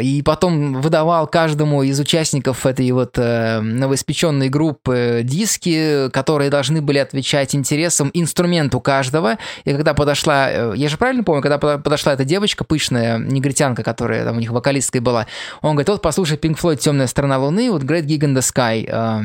[0.00, 6.98] и потом выдавал каждому из участников этой вот э, новоиспеченной группы диски, которые должны были
[6.98, 9.38] отвечать интересам инструменту каждого.
[9.64, 14.24] И когда подошла, э, я же правильно помню, когда подошла эта девочка пышная, негритянка, которая
[14.24, 15.26] там у них вокалисткой была,
[15.60, 18.82] он говорит, вот послушай Pink Floyd «Темная сторона Луны», вот Great Gig in the Sky,
[18.88, 19.22] Э,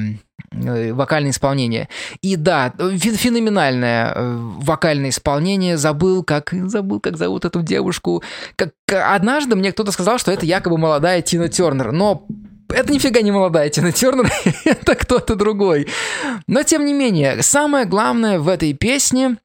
[0.51, 1.89] вокальное исполнение.
[2.21, 5.77] И да, феноменальное э, вокальное исполнение.
[5.77, 8.23] Забыл, как забыл, как зовут эту девушку.
[8.55, 12.25] Как однажды мне кто-то сказал, что это якобы молодая Тина Тернер, но
[12.70, 14.32] это нифига не молодая Тина Тернер,
[14.65, 15.88] это кто-то другой.
[16.47, 19.38] Но тем не менее, самое главное в этой песне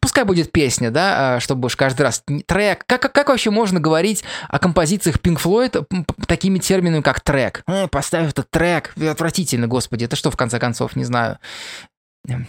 [0.00, 2.84] Пускай будет песня, да, а, чтобы уж каждый раз трек.
[2.86, 7.62] Как, как вообще можно говорить о композициях Pink Floyd такими терминами, как трек?
[7.66, 8.92] Э, поставь этот трек.
[8.98, 11.38] Отвратительно, господи, это что в конце концов, не знаю.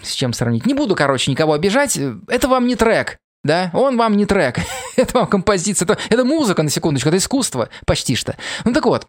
[0.02, 0.66] С чем сравнить?
[0.66, 1.98] Не буду, короче, никого обижать.
[2.28, 3.70] Это вам не трек, да?
[3.74, 4.60] Он вам не трек.
[4.98, 5.86] это вам композиция.
[5.86, 8.36] Это, это музыка, на секундочку, это искусство почти что.
[8.66, 9.06] Ну так вот,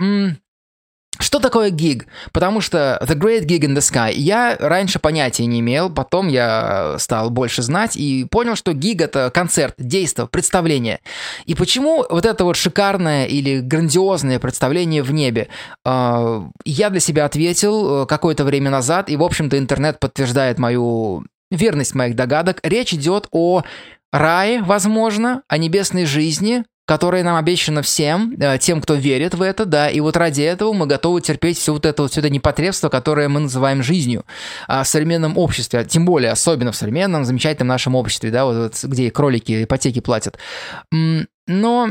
[1.18, 2.06] что такое гиг?
[2.32, 6.96] Потому что The Great Gig in the Sky я раньше понятия не имел, потом я
[6.98, 11.00] стал больше знать и понял, что гиг— это концерт, действо, представление.
[11.46, 15.48] И почему вот это вот шикарное или грандиозное представление в небе?
[15.84, 21.24] А, я для себя ответил э, какое-то время назад, и, в общем-то, интернет подтверждает мою
[21.50, 22.60] верность моих догадок.
[22.62, 23.62] Речь идет о
[24.12, 29.66] рае, возможно, о небесной жизни, которое нам обещано всем, э, тем, кто верит в это,
[29.66, 32.88] да, и вот ради этого мы готовы терпеть все вот это вот все это непотребство,
[32.88, 34.24] которое мы называем жизнью
[34.66, 38.84] а в современном обществе, тем более особенно в современном, замечательном нашем обществе, да, вот, вот
[38.90, 40.38] где кролики ипотеки платят.
[40.90, 41.90] Но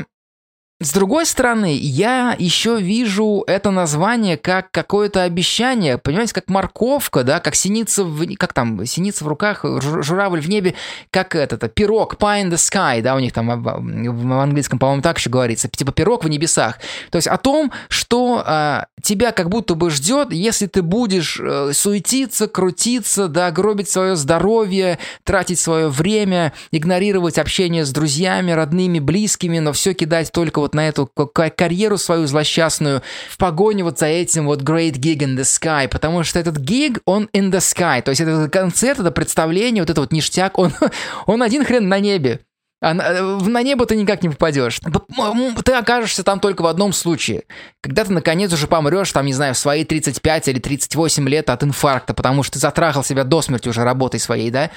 [0.80, 7.40] с другой стороны, я еще вижу это название как какое-то обещание, понимаете, как морковка, да,
[7.40, 10.76] как синица, в, как там, синица в руках, журавль в небе,
[11.10, 15.18] как этот, пирог, pie in the sky, да, у них там в английском, по-моему, так
[15.18, 16.78] еще говорится, типа пирог в небесах.
[17.10, 21.72] То есть о том, что а, тебя как будто бы ждет, если ты будешь а,
[21.74, 29.58] суетиться, крутиться, да, гробить свое здоровье, тратить свое время, игнорировать общение с друзьями, родными, близкими,
[29.58, 34.46] но все кидать только вот на эту карьеру свою злосчастную в погоне вот за этим
[34.46, 38.10] вот Great Gig in the Sky, потому что этот гиг, он in the sky, то
[38.10, 40.74] есть этот концерт, это представление, вот этот вот ништяк, он,
[41.26, 42.42] он один хрен на небе.
[42.80, 44.80] А на, на небо ты никак не попадешь.
[45.66, 47.46] Ты окажешься там только в одном случае.
[47.82, 51.64] Когда ты наконец уже помрешь, там, не знаю, в свои 35 или 38 лет от
[51.64, 54.70] инфаркта, потому что ты затрахал себя до смерти уже работой своей, да?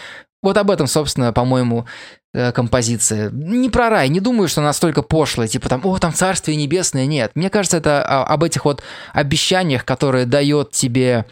[0.42, 1.86] Вот об этом, собственно, по-моему,
[2.32, 3.28] Э, композиция.
[3.32, 7.32] Не про рай, не думаю, что настолько пошло, типа там, о, там царствие небесное, нет.
[7.34, 11.26] Мне кажется, это об этих вот обещаниях, которые дает тебе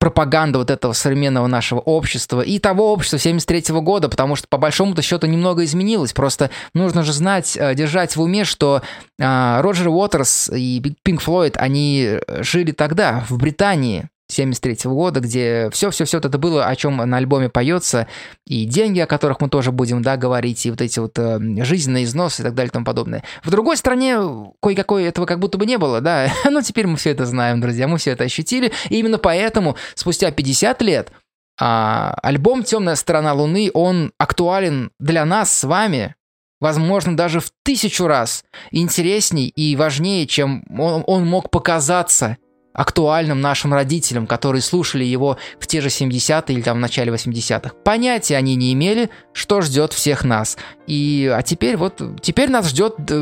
[0.00, 4.58] пропаганда вот этого современного нашего общества и того общества 73 -го года, потому что по
[4.58, 6.12] большому-то счету немного изменилось.
[6.12, 8.82] Просто нужно же знать, э, держать в уме, что
[9.20, 16.18] а, Роджер Уотерс и Пинк Флойд, они жили тогда, в Британии, 73 года, где все-все-все
[16.18, 18.06] это было, о чем на альбоме поется,
[18.46, 22.04] и деньги, о которых мы тоже будем, да, говорить, и вот эти вот э, жизненные
[22.04, 23.24] износы и так далее и тому подобное.
[23.42, 24.18] В другой стране
[24.62, 27.88] кое-какой этого как будто бы не было, да, но теперь мы все это знаем, друзья,
[27.88, 31.12] мы все это ощутили, и именно поэтому спустя 50 лет
[31.58, 36.14] а, альбом «Темная сторона Луны», он актуален для нас с вами,
[36.60, 42.36] возможно, даже в тысячу раз интересней и важнее, чем он, он мог показаться–
[42.72, 47.74] актуальным нашим родителям, которые слушали его в те же 70-е или там в начале 80-х.
[47.84, 50.56] Понятия они не имели, что ждет всех нас.
[50.86, 53.12] И, а теперь вот, теперь нас ждет э,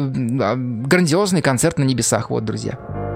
[0.41, 3.08] а, грандиозный концерт на небесах, вот, друзья.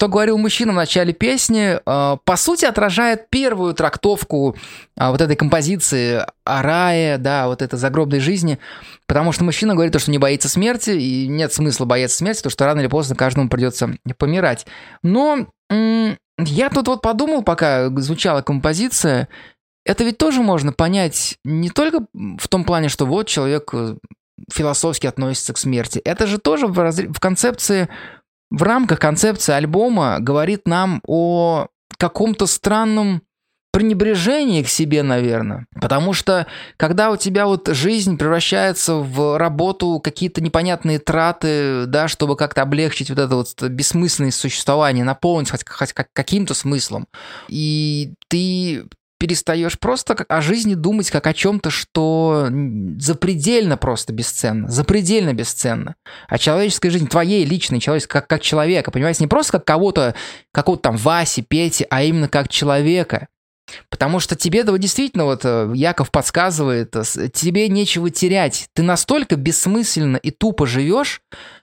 [0.00, 4.56] Что говорил мужчина в начале песни, э, по сути отражает первую трактовку
[4.96, 8.58] э, вот этой композиции о рае, да, вот этой загробной жизни,
[9.06, 12.50] потому что мужчина говорит, то, что не боится смерти, и нет смысла бояться смерти, потому
[12.50, 14.66] что рано или поздно каждому придется помирать.
[15.02, 19.28] Но я тут вот подумал, пока звучала композиция,
[19.84, 23.96] это ведь тоже можно понять не только в том плане, что вот человек э,
[24.50, 27.90] философски относится к смерти, это же тоже в, разре- в концепции
[28.50, 33.22] в рамках концепции альбома говорит нам о каком-то странном
[33.72, 35.66] пренебрежении к себе, наверное.
[35.80, 36.46] Потому что
[36.76, 43.10] когда у тебя вот жизнь превращается в работу, какие-то непонятные траты, да, чтобы как-то облегчить
[43.10, 47.06] вот это вот бессмысленное существование, наполнить хоть, хоть как- каким-то смыслом,
[47.48, 48.86] и ты
[49.20, 52.48] перестаешь просто о жизни думать как о чем-то, что
[52.98, 55.94] запредельно просто бесценно, запредельно бесценно.
[56.26, 60.14] А человеческая жизнь, твоей личной, человеческой, как, как человека, понимаете, не просто как кого-то,
[60.52, 63.28] какого-то там Васи, Пети, а именно как человека.
[63.88, 68.68] Потому что тебе этого действительно, вот э, Яков подсказывает, э, тебе нечего терять.
[68.74, 71.22] Ты настолько бессмысленно и тупо живешь,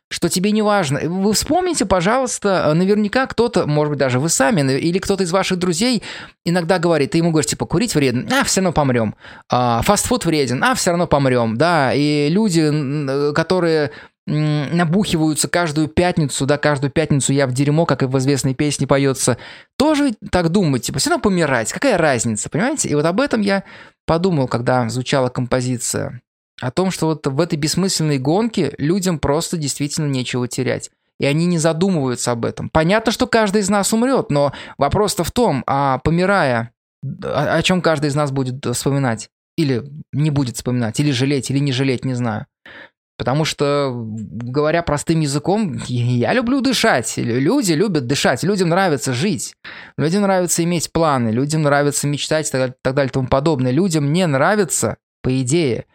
[0.10, 1.02] что тебе не важно.
[1.04, 6.02] Вы вспомните, пожалуйста, наверняка кто-то, может быть, даже вы сами, или кто-то из ваших друзей
[6.46, 9.16] иногда говорит, ты ему говоришь, типа, курить вредно, а, все равно помрем.
[9.50, 11.94] А, фастфуд вреден, а, все равно помрем, да.
[11.94, 13.92] И люди, которые
[14.28, 19.38] набухиваются каждую пятницу, да, каждую пятницу я в дерьмо, как и в известной песне поется,
[19.78, 22.90] тоже так думать, типа, все равно помирать, какая разница, понимаете?
[22.90, 23.64] И вот об этом я
[24.06, 26.22] подумал, когда звучала композиция.
[26.60, 30.90] О том, что вот в этой бессмысленной гонке людям просто действительно нечего терять.
[31.20, 32.70] И они не задумываются об этом.
[32.70, 36.72] Понятно, что каждый из нас умрет, но вопрос-то в том, а помирая,
[37.24, 39.30] о, о чем каждый из нас будет вспоминать?
[39.56, 42.46] Или не будет вспоминать, или жалеть, или не жалеть, не знаю.
[43.18, 47.18] Потому что, говоря простым языком, я люблю дышать.
[47.18, 49.56] Люди любят дышать, людям нравится жить.
[49.98, 53.72] Людям нравится иметь планы, людям нравится мечтать и так, так далее и тому подобное.
[53.72, 55.86] Людям не нравится, по идее,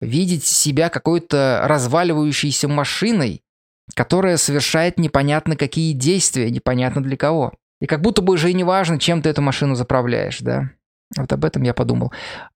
[0.00, 3.42] видеть себя какой-то разваливающейся машиной,
[3.94, 7.52] которая совершает непонятно какие действия, непонятно для кого.
[7.80, 10.70] И как будто бы уже и не важно, чем ты эту машину заправляешь, да.
[11.16, 12.12] Вот об этом я подумал.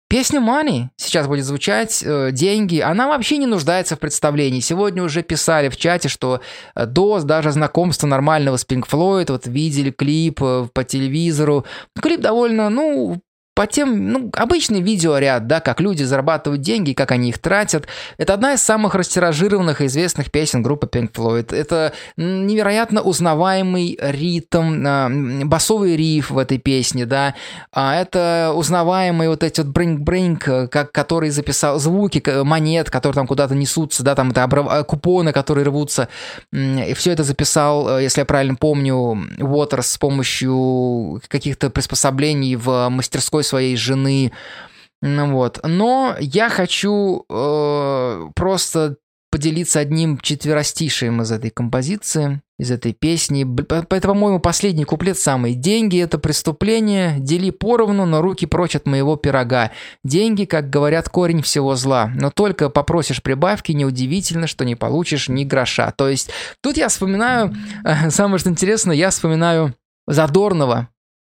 [0.07, 4.59] Песня Money сейчас будет звучать, э, деньги, она вообще не нуждается в представлении.
[4.59, 6.41] Сегодня уже писали в чате, что
[6.75, 11.65] э, до даже знакомства нормального с Pink Floyd, вот видели клип э, по телевизору.
[11.99, 13.19] Клип довольно, ну,
[13.55, 17.87] по тем, ну, обычный видеоряд, да, как люди зарабатывают деньги, как они их тратят.
[18.17, 21.55] Это одна из самых растиражированных и известных песен группы Pink Floyd.
[21.55, 25.09] Это невероятно узнаваемый ритм, а,
[25.45, 27.33] басовый риф в этой песне, да.
[27.71, 33.55] А это узнаваемые вот эти вот бринг-бринг, как, который записал звуки монет, которые там куда-то
[33.55, 34.67] несутся, да, там это обрав...
[34.69, 36.09] А, купоны, которые рвутся.
[36.51, 42.89] И все это записал, э, если я правильно помню, Уотерс с помощью каких-то приспособлений в
[42.89, 44.31] мастерской своей жены.
[45.01, 45.59] Ну вот.
[45.63, 48.97] Но я хочу э, просто
[49.35, 53.45] поделиться одним четверостишием из этой композиции, из этой песни.
[53.69, 55.55] Это, по-моему, последний куплет самый.
[55.55, 59.71] «Деньги– это преступление, дели поровну, но руки прочь от моего пирога.
[60.05, 62.09] Деньги, как говорят, корень всего зла.
[62.15, 65.91] Но только попросишь прибавки, неудивительно, что не получишь ни гроша».
[65.91, 66.29] То есть
[66.61, 67.53] тут я вспоминаю,
[68.11, 69.75] самое что интересно, я вспоминаю
[70.07, 70.87] Задорнова,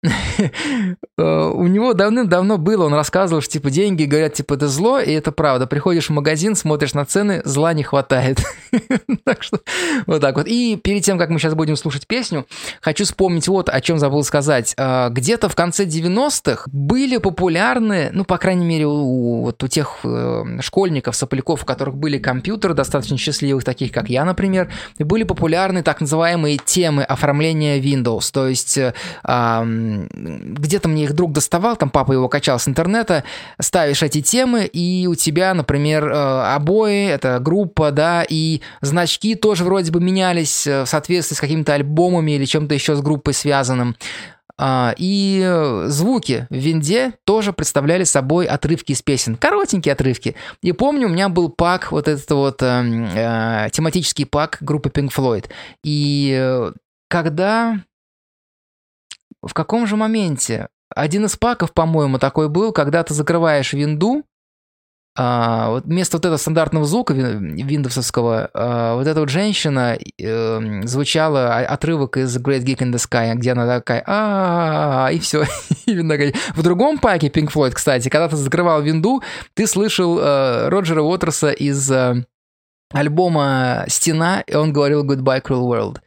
[1.18, 5.32] у него давным-давно было, он рассказывал, что типа деньги говорят, типа это зло, и это
[5.32, 5.68] правда.
[5.68, 8.39] Приходишь в магазин, смотришь на цены, зла не хватает.
[9.26, 9.60] так что
[10.08, 10.47] вот так вот.
[10.47, 12.47] И перед тем, как мы сейчас будем слушать песню,
[12.82, 14.74] хочу вспомнить вот о чем забыл сказать.
[14.78, 19.99] Э, где-то в конце 90-х были популярны, ну, по крайней мере, у, вот у тех
[20.04, 25.84] э, школьников, сопляков, у которых были компьютеры, достаточно счастливых, таких как я, например, были популярны
[25.84, 28.32] так называемые темы оформления Windows.
[28.34, 28.80] То есть
[30.12, 33.24] где-то мне их друг доставал, там папа его качал с интернета,
[33.60, 39.64] ставишь эти темы, и у тебя, например, э, обои, это группа, да, и значки тоже
[39.64, 43.96] вроде бы менялись э, в соответствии с какими-то альбомами или чем-то еще с группой связанным.
[44.64, 45.44] А, и
[45.88, 49.36] звуки в винде тоже представляли собой отрывки из песен.
[49.36, 50.36] Коротенькие отрывки.
[50.62, 55.12] И помню, у меня был пак, вот этот вот э, э, тематический пак группы Pink
[55.12, 55.46] Floyd.
[55.84, 56.70] И
[57.10, 57.80] когда
[59.42, 60.68] в каком же моменте?
[60.94, 64.24] Один из паков, по-моему, такой был, когда ты закрываешь винду,
[65.14, 71.58] а, вот вместо вот этого стандартного звука виндовсовского, а, вот эта вот женщина э, звучала
[71.58, 75.44] отрывок из Great Geek in the Sky, где она такая а и все.
[75.86, 79.22] В другом паке Pink Floyd, кстати, когда ты закрывал винду,
[79.54, 82.26] ты слышал э, Роджера Уотерса из э,
[82.94, 85.98] альбома «Стена», и он говорил «Goodbye, Cruel World».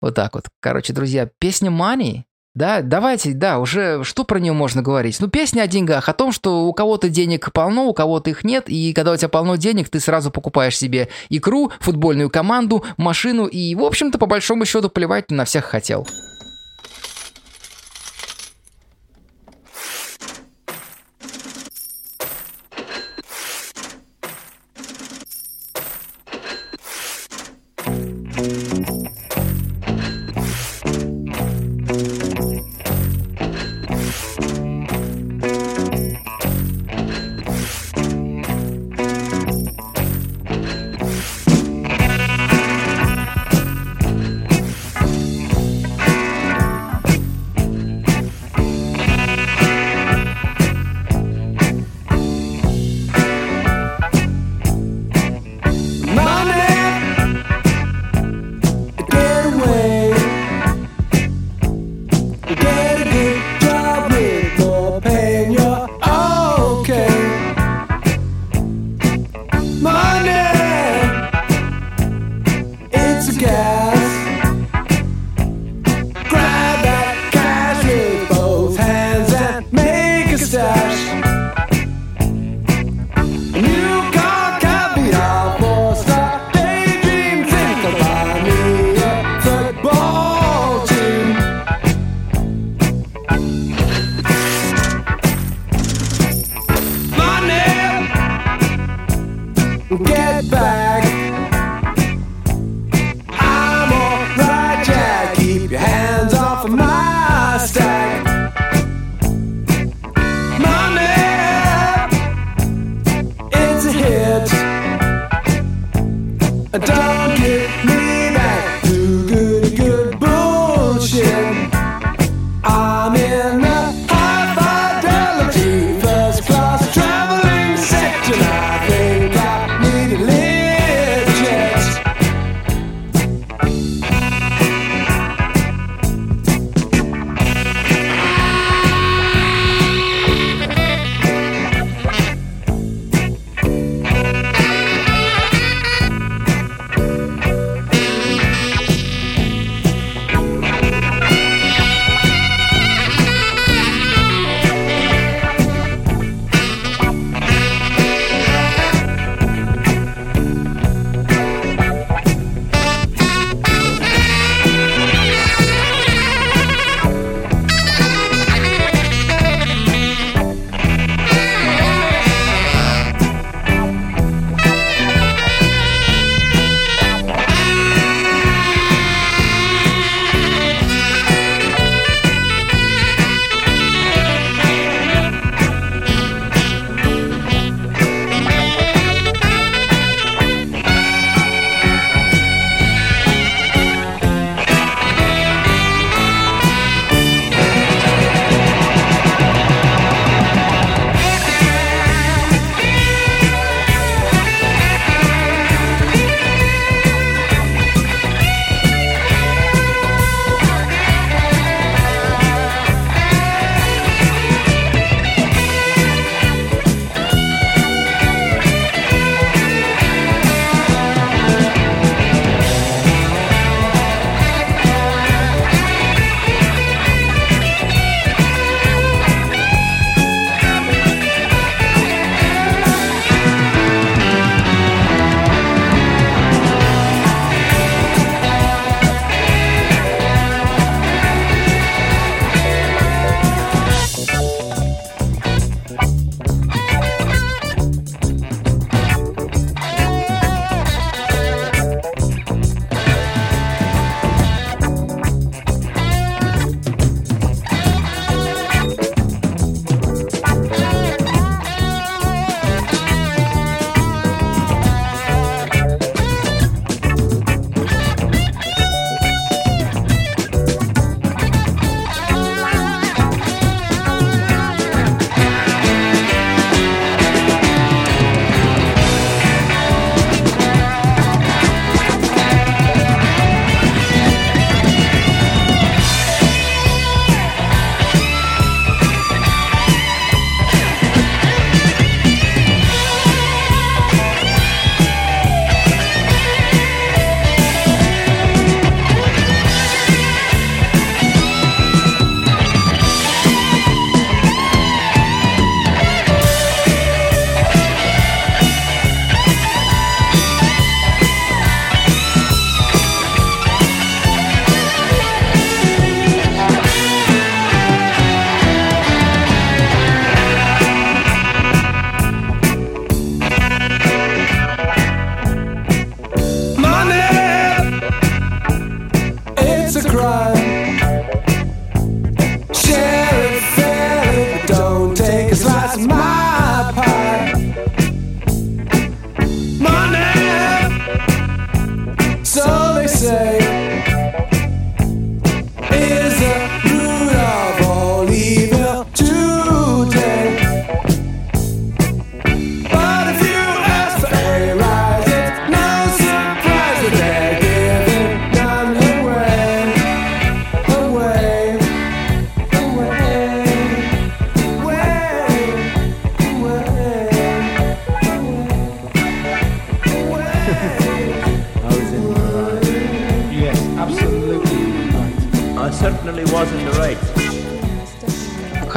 [0.00, 0.44] Вот так вот.
[0.60, 2.22] Короче, друзья, песня «Money»
[2.56, 5.20] Да, давайте, да, уже что про нее можно говорить?
[5.20, 8.64] Ну, песня о деньгах, о том, что у кого-то денег полно, у кого-то их нет,
[8.68, 13.74] и когда у тебя полно денег, ты сразу покупаешь себе икру, футбольную команду, машину, и,
[13.74, 16.06] в общем-то, по большому счету, плевать на всех хотел.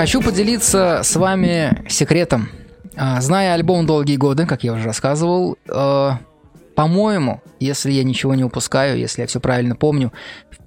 [0.10, 2.50] Хочу поделиться с вами секретом.
[2.96, 6.10] А, Зная альбом долгие годы, как я уже рассказывал, э,
[6.76, 10.12] по-моему, если я ничего не упускаю, если я все правильно помню,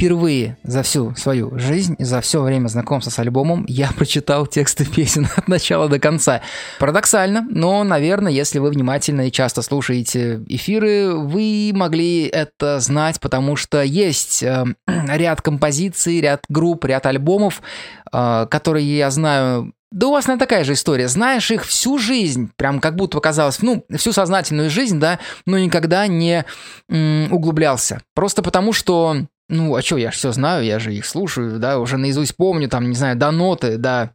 [0.02, 5.28] впервые за всю свою жизнь, за все время знакомства с альбомом, я прочитал тексты песен
[5.36, 6.40] от начала до конца.
[6.80, 13.54] Парадоксально, но, наверное, если вы внимательно и часто слушаете эфиры, вы могли это знать, потому
[13.54, 17.62] что есть э, ряд композиций, ряд групп, ряд альбомов,
[18.12, 21.06] э, которые я знаю Да у вас, наверное, такая же история.
[21.06, 26.08] Знаешь их всю жизнь, прям как будто показалось, ну, всю сознательную жизнь, да, но никогда
[26.08, 26.44] не
[26.88, 28.02] м, углублялся.
[28.14, 31.78] Просто потому, что, ну, а что, я же все знаю, я же их слушаю, да,
[31.78, 34.12] уже наизусть помню, там, не знаю, до ноты, да,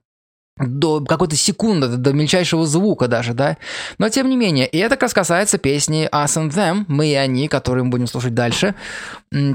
[0.58, 3.58] до какой-то секунды, до мельчайшего звука даже, да.
[4.00, 7.48] Но тем не менее, и это как касается песни Us and Them, мы и они,
[7.48, 8.74] которые мы будем слушать дальше.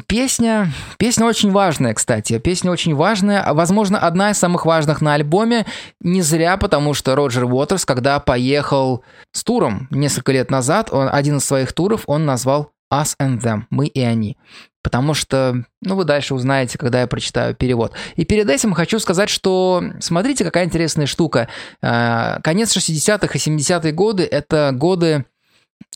[0.06, 2.38] Песня, песня очень важная, кстати.
[2.38, 5.66] Песня очень важная, а, возможно, одна из самых важных на альбоме.
[6.00, 9.02] Не зря, потому что Роджер Уотерс, когда поехал
[9.32, 13.62] с туром несколько лет назад, он, один из своих туров он назвал Us and Them,
[13.70, 14.36] мы и они.
[14.82, 17.92] Потому что, ну, вы дальше узнаете, когда я прочитаю перевод.
[18.16, 21.48] И перед этим хочу сказать, что смотрите, какая интересная штука.
[21.80, 25.24] Э, конец 60-х и 70-е годы– это годы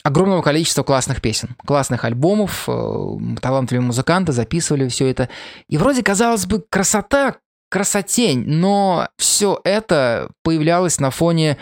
[0.02, 5.28] огромного количества классных песен, классных альбомов, э, талантливые музыканты записывали все это.
[5.68, 7.36] И вроде, казалось бы, красота,
[7.70, 11.58] красотень, но все это появлялось на фоне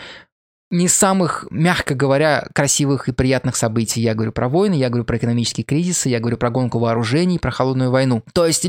[0.71, 4.01] не самых, мягко говоря, красивых и приятных событий.
[4.01, 7.51] Я говорю про войны, я говорю про экономические кризисы, я говорю про гонку вооружений, про
[7.51, 8.23] холодную войну.
[8.33, 8.65] То есть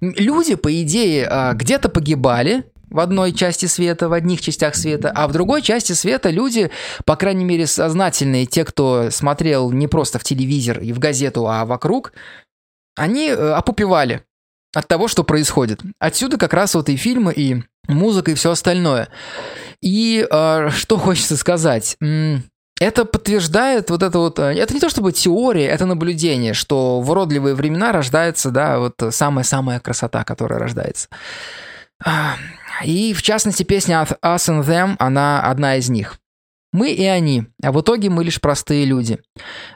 [0.00, 5.28] люди, по идее, а, где-то погибали, в одной части света, в одних частях света, а
[5.28, 6.70] в другой части света люди,
[7.04, 11.64] по крайней мере, сознательные, те, кто смотрел не просто в телевизор и в газету, а
[11.64, 12.12] вокруг,
[12.96, 14.24] они э, опупевали
[14.74, 15.80] от того, что происходит.
[15.98, 19.08] Отсюда как раз вот и фильмы, и музыка, и все остальное.
[19.82, 21.96] И э, что хочется сказать?
[22.80, 24.38] Это подтверждает вот это вот...
[24.38, 28.94] Э, это не то чтобы теория, это наблюдение, что в уродливые времена рождается, да, вот
[29.10, 31.08] самая-самая красота, которая рождается.
[32.84, 36.16] И, в частности, песня Us and Them, она одна из них.
[36.72, 39.18] Мы и они, а в итоге мы лишь простые люди.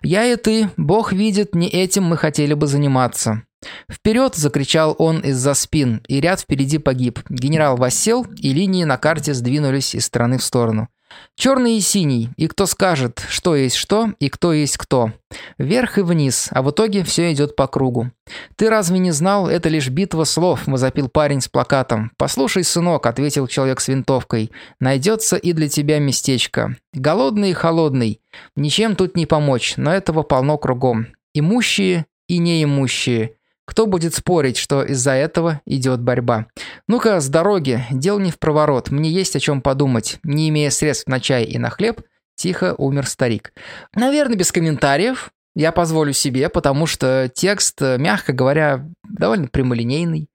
[0.03, 3.43] Я и ты, Бог видит, не этим мы хотели бы заниматься.
[3.91, 7.21] «Вперед!»– закричал он из-за спин, и ряд впереди погиб.
[7.29, 10.89] Генерал воссел, и линии на карте сдвинулись из стороны в сторону.
[11.37, 15.13] Черный и синий, и кто скажет, что есть что, и кто есть кто.
[15.59, 18.11] Вверх и вниз, а в итоге все идет по кругу.
[18.57, 22.13] «Ты разве не знал, это лишь битва слов?»– возопил парень с плакатом.
[22.17, 24.53] «Послушай, сынок»,– ответил человек с винтовкой.
[24.79, 26.77] «Найдется и для тебя местечко.
[26.93, 28.21] Голодный и холодный.
[28.55, 31.09] Ничем тут не помочь, но этого полно кругом.
[31.35, 33.33] Имущие и неимущие.
[33.67, 36.47] Кто будет спорить, что из-за этого идет борьба?
[36.87, 40.19] Ну-ка, с дороги, дел не в проворот, мне есть о чем подумать.
[40.23, 42.03] Не имея средств на чай и на хлеб,
[42.37, 43.53] тихо умер старик.
[43.95, 45.31] Наверное, без комментариев.
[45.57, 50.29] Я позволю себе, потому что текст, мягко говоря, довольно прямолинейный.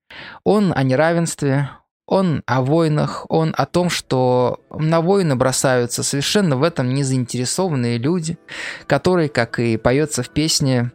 [0.45, 1.69] Он о неравенстве,
[2.09, 7.99] он о войнах, он о том, что на войны бросаются совершенно в этом не заинтересованные
[7.99, 8.39] люди,
[8.87, 10.91] которые, как и поется в песне,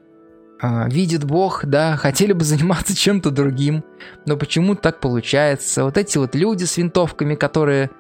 [0.61, 3.85] видит Бог, да, хотели бы заниматься чем-то другим,
[4.27, 5.85] но почему так получается?
[5.85, 7.91] Вот эти вот люди с винтовками, которые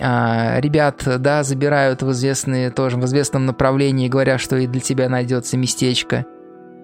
[0.00, 5.08] а, ребят, да, забирают в известные, тоже в известном направлении, говоря, что и для тебя
[5.08, 6.24] найдется местечко.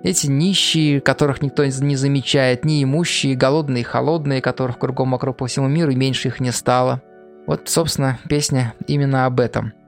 [0.02, 5.92] Эти нищие, которых никто не замечает, неимущие, голодные, холодные, которых кругом вокруг по всему миру,
[5.92, 7.00] и меньше их не стало.
[7.46, 9.72] Вот, собственно, песня именно об этом–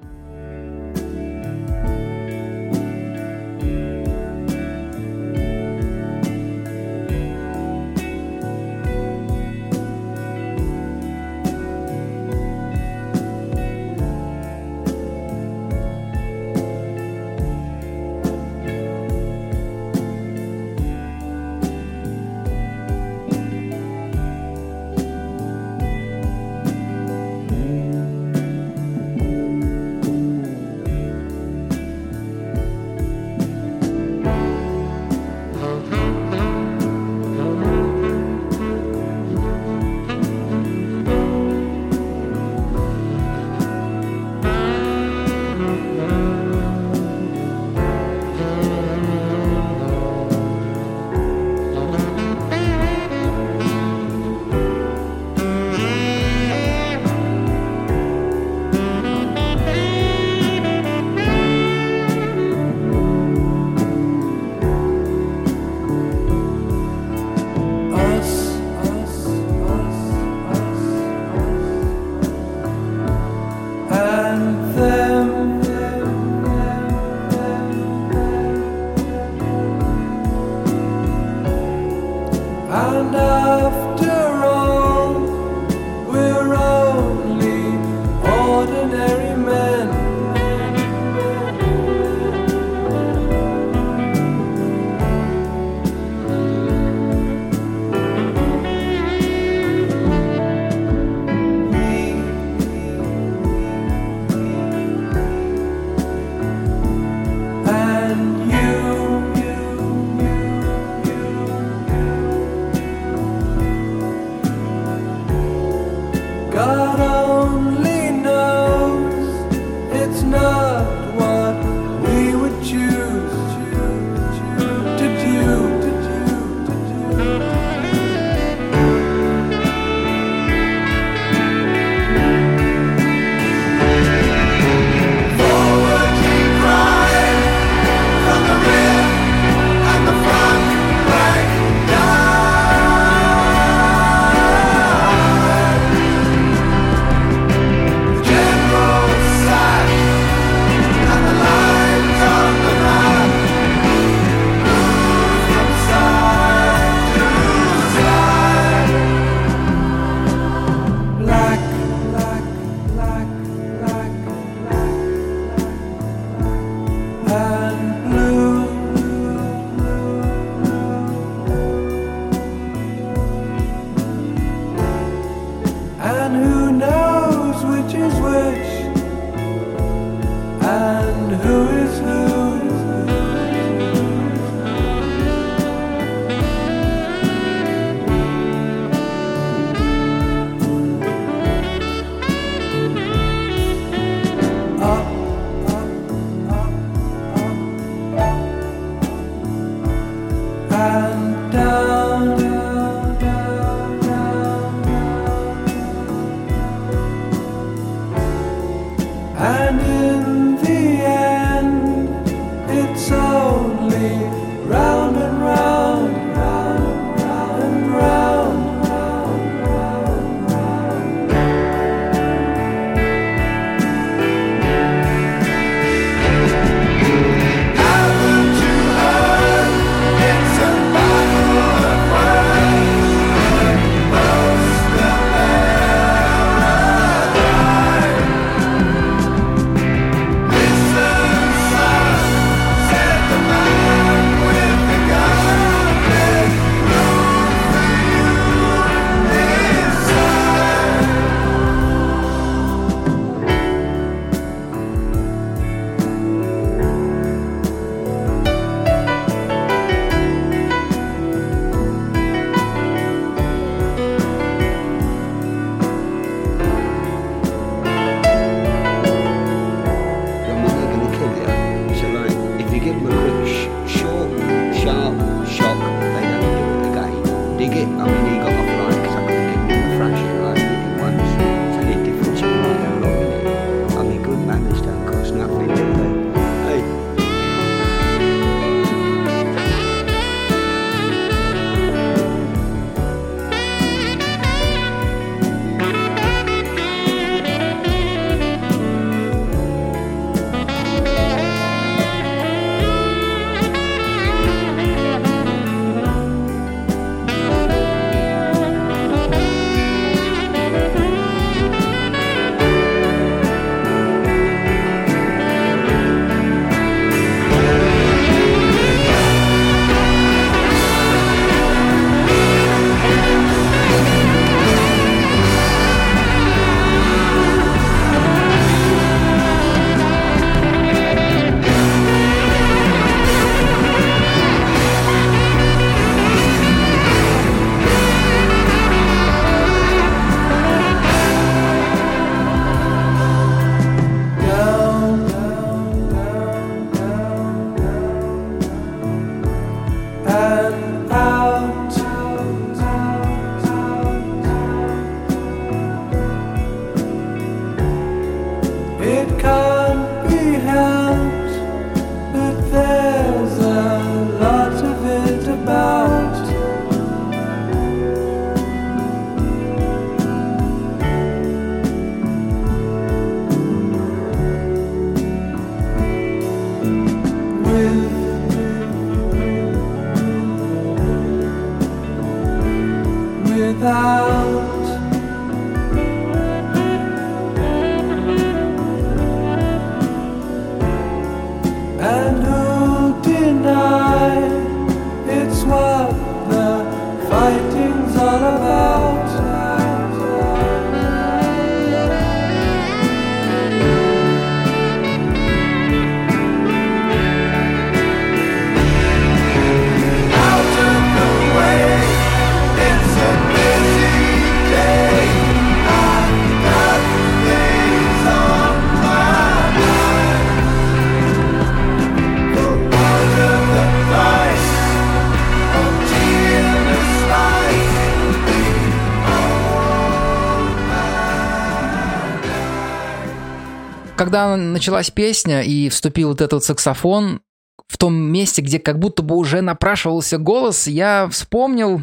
[434.27, 437.43] Когда началась песня и вступил вот этот саксофон,
[437.87, 442.03] в том месте, где как будто бы уже напрашивался голос, я вспомнил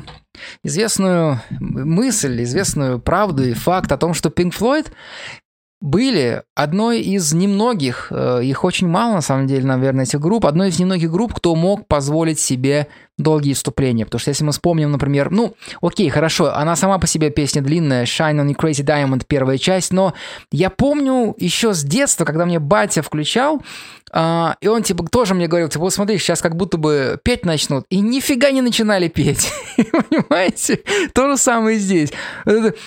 [0.63, 4.87] известную мысль, известную правду и факт о том, что Pink Floyd
[5.81, 10.69] были одной из немногих, э, их очень мало на самом деле, наверное, этих групп, одной
[10.69, 12.87] из немногих групп, кто мог позволить себе
[13.17, 14.05] долгие вступления.
[14.05, 18.05] Потому что если мы вспомним, например, ну, окей, хорошо, она сама по себе песня длинная,
[18.05, 20.13] Shine on You Crazy Diamond, первая часть, но
[20.51, 23.61] я помню еще с детства, когда мне батя включал,
[24.15, 27.45] а, и он типа тоже мне говорил, типа, вот смотри, сейчас как будто бы петь
[27.45, 29.51] начнут, и нифига не начинали петь.
[29.75, 30.81] Понимаете?
[31.13, 32.13] То же самое здесь.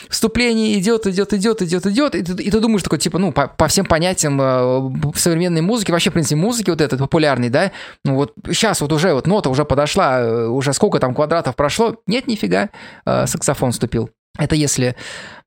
[0.08, 3.66] Вступление идет, идет, идет, идет, идет, и ты, и ты думаешь такой, типа, ну, по,
[3.66, 7.72] всем понятиям э, современной музыки, вообще, в принципе, музыки вот этой популярной, да,
[8.04, 11.96] ну вот сейчас вот уже вот нота уже подошла, э, уже сколько там квадратов прошло,
[12.06, 12.70] нет, нифига,
[13.04, 14.10] э, саксофон вступил.
[14.38, 14.96] Это если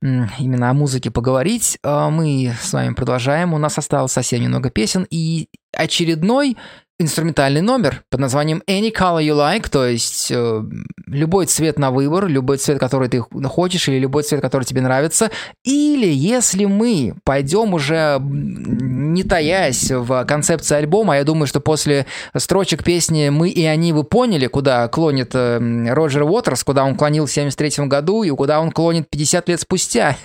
[0.02, 1.78] именно о музыке поговорить.
[1.84, 3.54] А Мы с вами продолжаем.
[3.54, 5.06] У нас осталось совсем немного песен.
[5.12, 6.58] И очередной
[7.00, 10.64] инструментальный номер под названием Any Color You Like, то есть э,
[11.08, 15.32] любой цвет на выбор, любой цвет, который ты хочешь, или любой цвет, который тебе нравится.
[15.64, 22.06] Или если мы пойдем уже не таясь в концепции альбома, я думаю, что после
[22.36, 27.28] строчек песни «Мы и они» вы поняли, куда клонит э, Роджер Уотерс, куда он клонил
[27.28, 30.18] в 73 году и куда он клонит 50 лет спустя.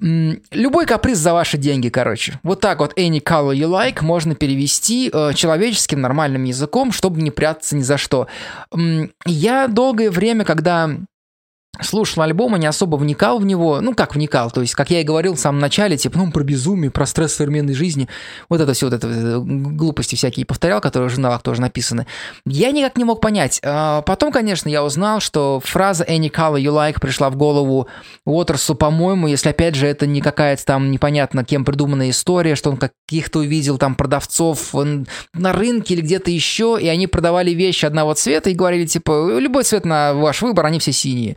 [0.00, 2.38] Любой каприз за ваши деньги, короче.
[2.42, 5.32] Вот так вот Any Color You Like можно перевести э,
[5.86, 8.26] человеческим нормальным языком, чтобы не прятаться ни за что.
[9.24, 10.90] Я долгое время, когда
[11.80, 13.80] слушал альбом и не особо вникал в него.
[13.80, 16.42] Ну, как вникал, то есть, как я и говорил в самом начале, типа, ну, про
[16.42, 18.08] безумие, про стресс современной жизни,
[18.48, 22.06] вот это все, вот это э, глупости всякие повторял, которые в журналах тоже написаны.
[22.44, 23.60] Я никак не мог понять.
[23.64, 27.88] А потом, конечно, я узнал, что фраза «any color you like» пришла в голову
[28.24, 32.76] Уотерсу, по-моему, если, опять же, это не какая-то там непонятно кем придуманная история, что он
[32.76, 34.74] каких-то увидел там продавцов
[35.34, 39.64] на рынке или где-то еще, и они продавали вещи одного цвета и говорили, типа, любой
[39.64, 41.36] цвет на ваш выбор, они все синие.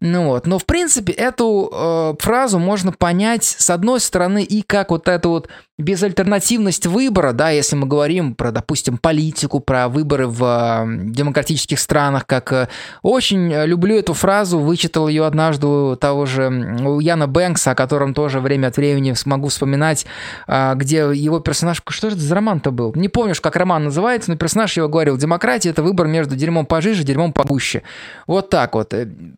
[0.00, 4.90] Ну вот, но в принципе эту э, фразу можно понять с одной стороны и как
[4.90, 5.48] вот эту вот
[5.78, 12.26] безальтернативность выбора, да, если мы говорим про, допустим, политику, про выборы в э, демократических странах,
[12.26, 12.68] как э,
[13.02, 16.48] очень люблю эту фразу, вычитал ее однажды у того же
[16.84, 20.04] у Яна Бэнкса, о котором тоже время от времени смогу вспоминать,
[20.48, 22.92] э, где его персонаж, что же это за роман-то был?
[22.96, 27.04] Не помню, как роман называется, но персонаж его говорил, демократия это выбор между дерьмом пожиже,
[27.04, 27.82] дерьмом погуще.
[28.26, 28.92] Вот так вот.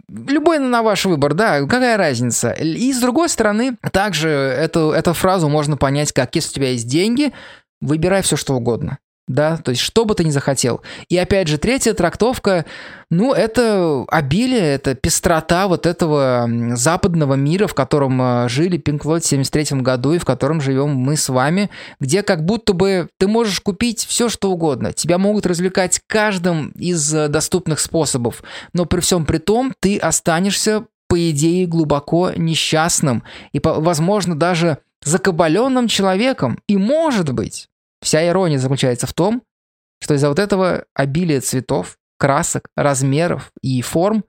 [0.08, 2.50] Любой на ваш выбор, да, какая разница?
[2.50, 6.88] И с другой стороны, также эту, эту фразу можно понять как если у тебя есть
[6.88, 7.32] деньги,
[7.80, 8.98] выбирай все, что угодно.
[9.30, 10.80] Да, то есть что бы ты ни захотел.
[11.08, 12.64] И опять же, третья трактовка,
[13.10, 19.20] ну, это обилие, это пестрота вот этого западного мира, в котором э, жили Pink Floyd
[19.20, 21.70] в 73 году и в котором живем мы с вами,
[22.00, 24.92] где как будто бы ты можешь купить все, что угодно.
[24.92, 28.42] Тебя могут развлекать каждым из э, доступных способов,
[28.72, 35.86] но при всем при том ты останешься, по идее, глубоко несчастным и, возможно, даже закабаленным
[35.86, 36.58] человеком.
[36.66, 37.69] И может быть,
[38.00, 39.42] вся ирония заключается в том,
[40.02, 44.24] что из-за вот этого обилия цветов, красок, размеров и форм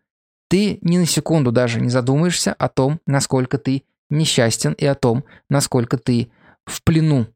[0.49, 5.23] ты ни на секунду даже не задумаешься о том, насколько ты несчастен и о том,
[5.49, 6.31] насколько ты
[6.65, 7.27] в плену.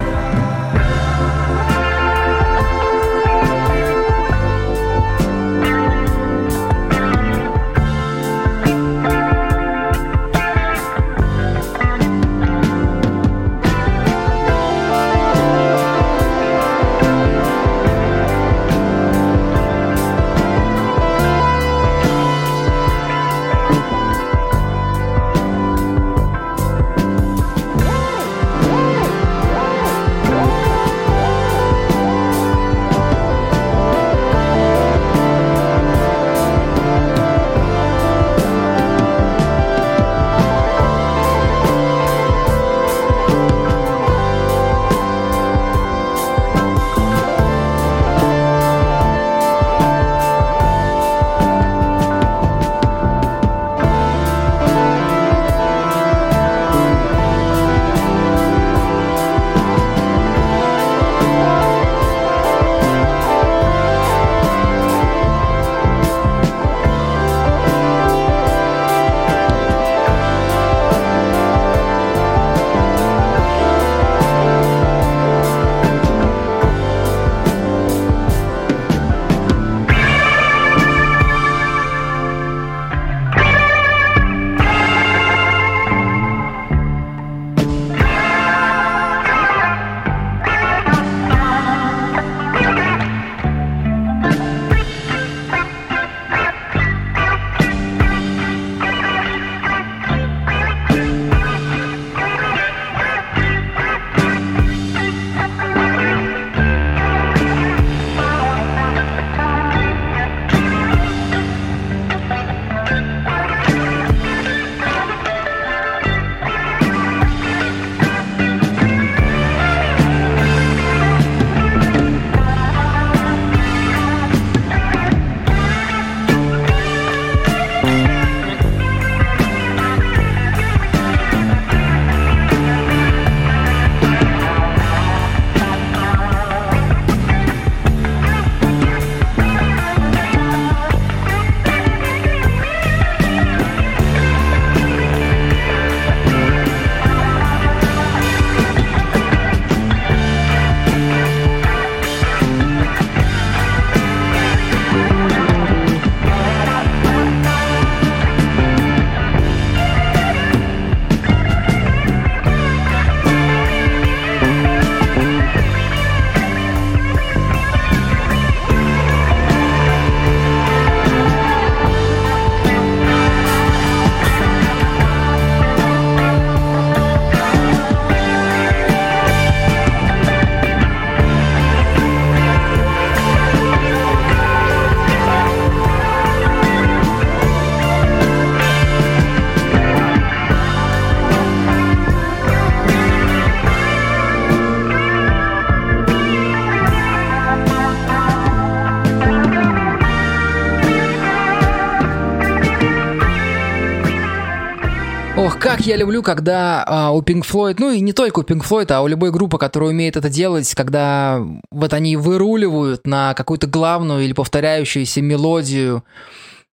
[205.75, 208.93] Как я люблю, когда а, у Pink Floyd, ну и не только у Pink Floyd,
[208.93, 214.23] а у любой группы, которая умеет это делать, когда вот они выруливают на какую-то главную
[214.23, 216.05] или повторяющуюся мелодию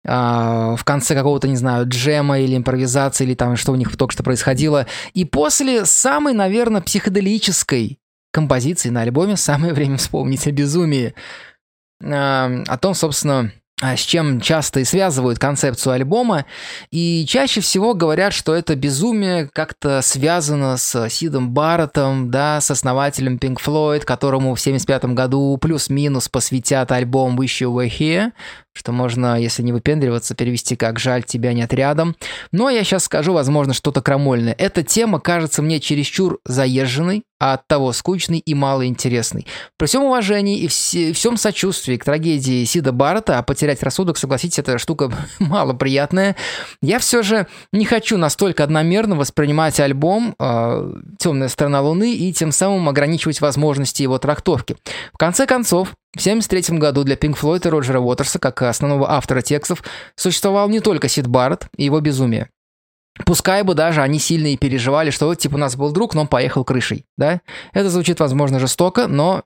[0.07, 4.13] а, в конце какого-то, не знаю, джема или импровизации, или там что у них только
[4.13, 4.87] что происходило.
[5.15, 7.99] И после самой, наверное, психоделической
[8.35, 11.15] композиции на альбоме самое время вспомнить о безумии.
[12.05, 13.51] А, о том, собственно,
[13.81, 16.45] с чем часто и связывают концепцию альбома,
[16.91, 23.37] и чаще всего говорят, что это безумие как-то связано с Сидом Барреттом, да, с основателем
[23.37, 28.33] Pink Floyd, которому в 75 году плюс-минус посвятят альбом Wish You Were Here,
[28.73, 32.17] что можно, если не выпендриваться, перевести как «жаль, тебя нет рядом».
[32.53, 34.55] Но я сейчас скажу, возможно, что-то крамольное.
[34.57, 39.47] Эта тема кажется мне чересчур заезженной, а от того скучный и малоинтересный.
[39.79, 44.59] При всем уважении и вс- всем сочувствии к трагедии Сида Баррета, а потерять рассудок, согласитесь,
[44.59, 46.37] эта штука малоприятная,
[46.83, 52.53] я все же не хочу настолько одномерно воспринимать альбом э, «Темная сторона Луны» и тем
[52.53, 54.77] самым ограничивать возможности его трактовки.
[55.15, 59.43] В конце концов, в 1973 году для Pink Floyd и Роджера Уотерса, как основного автора
[59.43, 59.85] текстов,
[60.17, 62.51] существовал не только Сид Барретт и его безумие.
[63.27, 66.23] Пускай бы даже они сильно и переживали, что вот типа у нас был друг, но
[66.23, 67.41] он поехал крышей, да?
[67.73, 69.45] Это звучит, возможно, жестоко, но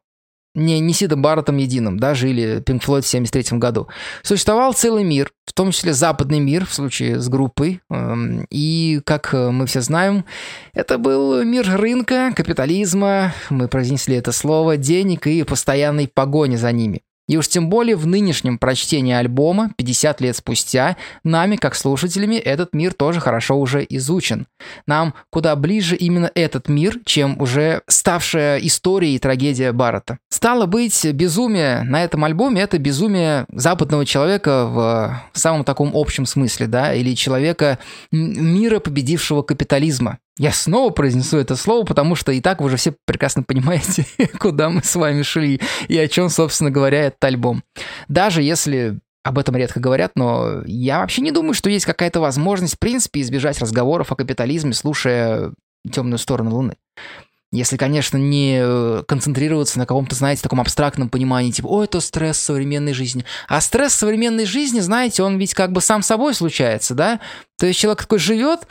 [0.55, 3.89] не, не Сидом Барреттом единым, да, жили Pink Floyd в 73 году.
[4.23, 7.81] Существовал целый мир, в том числе западный мир, в случае с группой.
[7.91, 10.25] эм, И, как э, мы все знаем,
[10.73, 17.03] это был мир рынка, капитализма, мы произнесли это слово, денег и постоянной погони за ними.
[17.27, 22.75] И уж тем более в нынешнем прочтении альбома, 50 лет спустя, нами, как слушателями, этот
[22.75, 24.47] мир тоже хорошо уже изучен.
[24.87, 30.19] Нам куда ближе именно этот мир, чем уже ставшая историей трагедия Баррета.
[30.29, 36.67] Стало быть, безумие на этом альбоме– это безумие западного человека в самом таком общем смысле,
[36.67, 37.79] да, или человека
[38.11, 40.19] мира, победившего капитализма.
[40.37, 44.05] Я снова произнесу это слово, потому что и так вы уже все прекрасно понимаете,
[44.41, 47.63] куда мы с вами шли и о чем, собственно говоря, этот альбом.
[48.09, 52.77] Даже если об этом редко говорят, но я вообще не думаю, что есть какая-то возможность,
[52.77, 55.53] в принципе, избежать разговоров о капитализме, слушая
[55.91, 56.75] темную сторону Луны.
[57.51, 62.37] Если, конечно, не э, концентрироваться на каком-то, знаете, таком абстрактном понимании, типа, о, это стресс
[62.37, 63.25] современной жизни.
[63.47, 67.21] А стресс современной жизни, знаете, он ведь как бы сам собой случается, да?
[67.57, 68.67] То есть человек такой живет,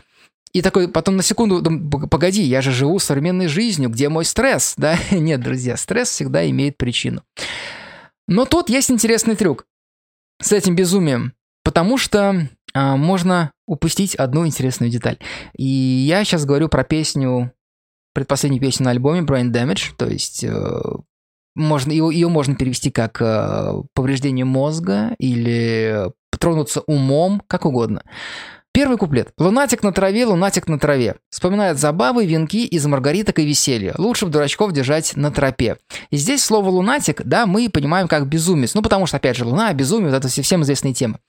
[0.53, 4.23] и такой потом на секунду, дум- «П- погоди, я же живу современной жизнью, где мой
[4.23, 4.97] стресс, да?
[5.11, 7.23] Нет, друзья, стресс всегда имеет причину.
[8.27, 9.65] Но тут есть интересный трюк
[10.41, 15.17] с этим безумием, потому что а, можно упустить одну интересную деталь.
[15.57, 17.51] И я сейчас говорю про песню,
[18.13, 20.81] предпоследнюю песню на альбоме Brain Damage, то есть э,
[21.55, 28.03] можно, ее, ее можно перевести как э, повреждение мозга или тронуться умом, как угодно.
[28.73, 29.29] Первый куплет.
[29.37, 31.17] «Лунатик на траве, лунатик на траве.
[31.29, 33.93] Вспоминает забавы, венки из маргариток и веселья.
[33.99, 35.77] Лучше бы дурачков держать на тропе».
[36.09, 38.73] И здесь слово «лунатик», да, мы понимаем как безумец.
[38.73, 41.19] Ну, потому что, опять же, луна, безумие, вот это все всем известные темы.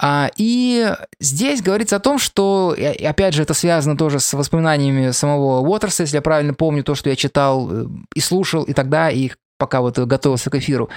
[0.00, 0.90] А, и
[1.20, 6.04] здесь говорится о том, что, и опять же, это связано тоже с воспоминаниями самого Уотерса,
[6.04, 9.80] если я правильно помню то, что я читал э, и слушал, и тогда, и пока
[9.80, 10.88] вот готовился к эфиру.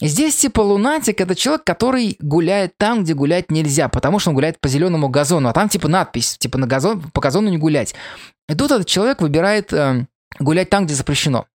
[0.00, 4.60] Здесь типа лунатик это человек, который гуляет там, где гулять нельзя, потому что он гуляет
[4.60, 7.94] по зеленому газону, а там типа надпись, типа на газон, по газону не гулять.
[8.48, 10.06] И тут этот человек выбирает э,
[10.40, 11.46] гулять там, где запрещено.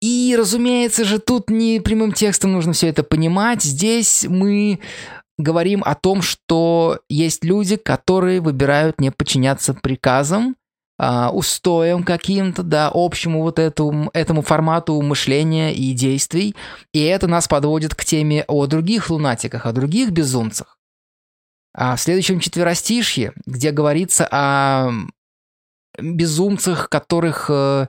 [0.00, 3.62] И, разумеется же, тут не прямым текстом нужно все это понимать.
[3.62, 4.80] Здесь мы
[5.36, 10.56] говорим о том, что есть люди, которые выбирают не подчиняться приказам,
[11.32, 16.54] устоям каким-то, да, общему вот этому, этому формату мышления и действий.
[16.92, 20.78] И это нас подводит к теме о других лунатиках, о других безумцах.
[21.72, 24.90] А в следующем четверостишье, где говорится о
[26.02, 27.86] безумцах, которых э,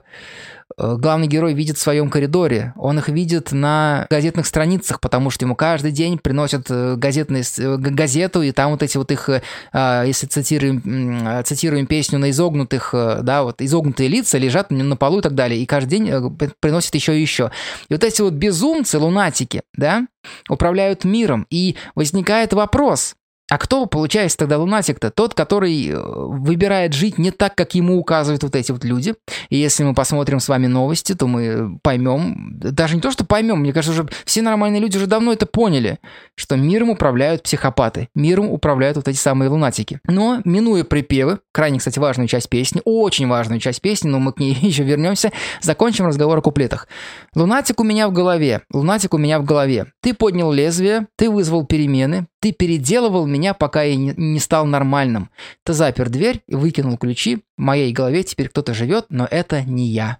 [0.78, 2.72] э, главный герой видит в своем коридоре.
[2.76, 8.42] Он их видит на газетных страницах, потому что ему каждый день приносят э, газетные, газету,
[8.42, 9.28] и там вот эти вот их,
[9.72, 15.34] если цитируем, цитируем песню на изогнутых, да, вот изогнутые лица лежат на полу и так
[15.34, 17.50] далее, и каждый день приносят еще и еще.
[17.88, 20.06] И вот эти вот безумцы, лунатики, да,
[20.48, 23.16] управляют миром, и возникает вопрос,
[23.50, 25.10] а кто получается тогда лунатик-то?
[25.10, 29.14] Тот, который э, выбирает жить не так, как ему указывают вот эти вот люди.
[29.50, 33.58] И если мы посмотрим с вами новости, то мы поймем, даже не то, что поймем,
[33.58, 35.98] мне кажется, уже все нормальные люди уже давно это поняли,
[36.34, 40.00] что миром управляют психопаты, миром управляют вот эти самые лунатики.
[40.06, 44.38] Но, минуя припевы, крайне, кстати, важную часть песни, очень важную часть песни, но мы к
[44.38, 46.88] ней еще вернемся, закончим разговор о куплетах.
[47.34, 49.86] Лунатик у меня в голове, лунатик у меня в голове.
[50.02, 55.30] Ты поднял лезвие, ты вызвал перемены, Ты переделывал меня, пока я не, стал нормальным.
[55.64, 57.44] Ты запер дверь и выкинул ключи.
[57.56, 60.18] В моей голове теперь кто-то живет, но это не я.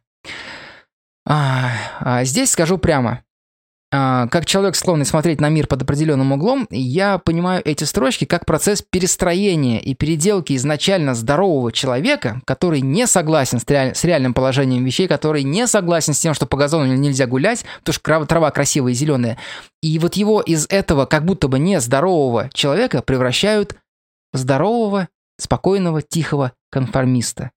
[1.26, 3.22] А, а здесь скажу прямо.
[3.94, 8.46] А, как человек, склонный смотреть на мир под определенным углом, я понимаю эти строчки как
[8.46, 14.82] процесс перестроения и переделки изначально здорового человека, который не согласен с, реаль- с реальным положением
[14.82, 18.92] вещей, который не согласен с тем, что по газону нельзя гулять, потому что трава красивая
[18.92, 19.36] и зеленая.
[19.82, 23.76] И вот его из этого как будто бы нездорового человека превращают
[24.32, 25.08] в здорового,
[25.38, 27.50] спокойного, тихого конформиста.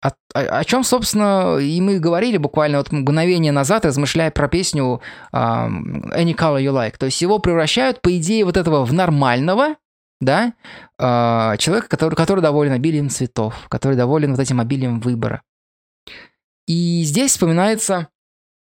[0.00, 5.00] О, о, о чем, собственно, и мы говорили буквально вот мгновение назад, размышляя про песню
[5.32, 6.98] um, Any Color You Like.
[6.98, 9.74] То есть его превращают, по идее, вот этого в нормального,
[10.20, 10.52] да,
[11.00, 15.42] uh, человека, который, который доволен обилием цветов, который доволен вот этим обилием выбора.
[16.68, 18.08] И здесь вспоминается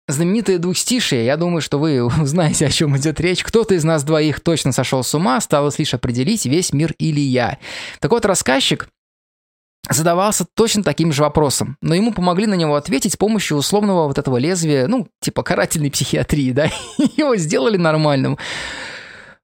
[0.09, 1.25] знаменитое двухстишие.
[1.25, 3.45] Я думаю, что вы узнаете, о чем идет речь.
[3.45, 7.59] Кто-то из нас двоих точно сошел с ума, осталось лишь определить, весь мир или я.
[8.01, 8.89] Так вот, рассказчик
[9.89, 14.19] задавался точно таким же вопросом, но ему помогли на него ответить с помощью условного вот
[14.19, 16.67] этого лезвия, ну, типа карательной психиатрии, да,
[17.17, 18.39] его сделали нормальным.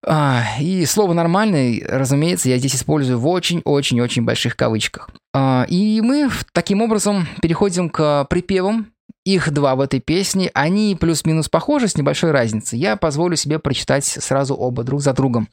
[0.08, 5.10] А, и слово «нормальный», разумеется, я здесь использую в очень-очень-очень больших кавычках.
[5.34, 8.92] А, и мы таким образом переходим к припевам,
[9.26, 12.78] их два в этой песне, они плюс-минус похожи с небольшой разницей.
[12.78, 15.48] Я позволю себе прочитать сразу оба друг за другом.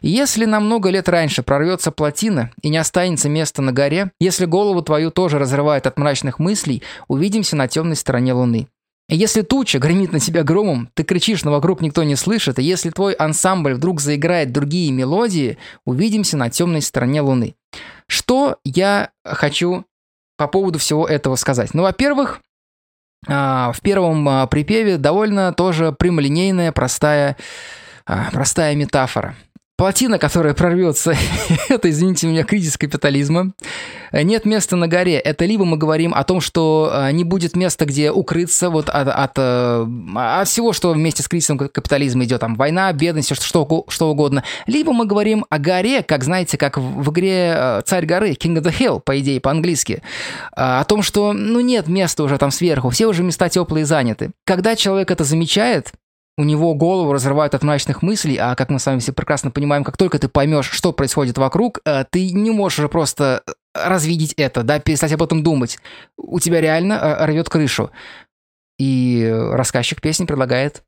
[0.00, 4.80] Если на много лет раньше прорвется плотина и не останется места на горе, если голову
[4.82, 8.68] твою тоже разрывает от мрачных мыслей, увидимся на темной стороне луны.
[9.10, 12.90] Если туча гремит на тебя громом, ты кричишь, но вокруг никто не слышит, и если
[12.90, 17.54] твой ансамбль вдруг заиграет другие мелодии, увидимся на темной стороне Луны.
[18.06, 19.84] Что я хочу
[20.38, 21.74] по поводу всего этого сказать?
[21.74, 22.40] Ну, во-первых,
[23.26, 27.36] в первом а, припеве довольно тоже прямолинейная, простая,
[28.06, 29.34] а, простая метафора.
[29.78, 31.14] Плотина, которая прорвется,
[31.68, 33.52] это, извините меня, кризис капитализма.
[34.10, 35.20] Нет места на горе.
[35.20, 39.06] Это либо мы говорим о том, что э, не будет места, где укрыться вот от,
[39.06, 39.86] от, э,
[40.16, 44.42] от всего, что вместе с кризисом капитализма идет, там, война, бедность, что, что угодно.
[44.66, 48.64] Либо мы говорим о горе, как, знаете, как в игре э, «Царь горы», King of
[48.64, 50.02] the Hill, по идее, по-английски.
[50.56, 54.32] О том, что, ну, нет места уже там сверху, все уже места теплые заняты.
[54.44, 55.92] Когда человек это замечает,
[56.38, 59.82] у него голову разрывают от мрачных мыслей, а как мы с вами все прекрасно понимаем,
[59.82, 63.42] как только ты поймешь, что происходит вокруг, э, ты не можешь уже просто
[63.74, 65.80] развидеть это, да, перестать об этом думать.
[66.16, 67.90] У тебя реально э, рвет крышу.
[68.78, 70.84] И рассказчик песни предлагает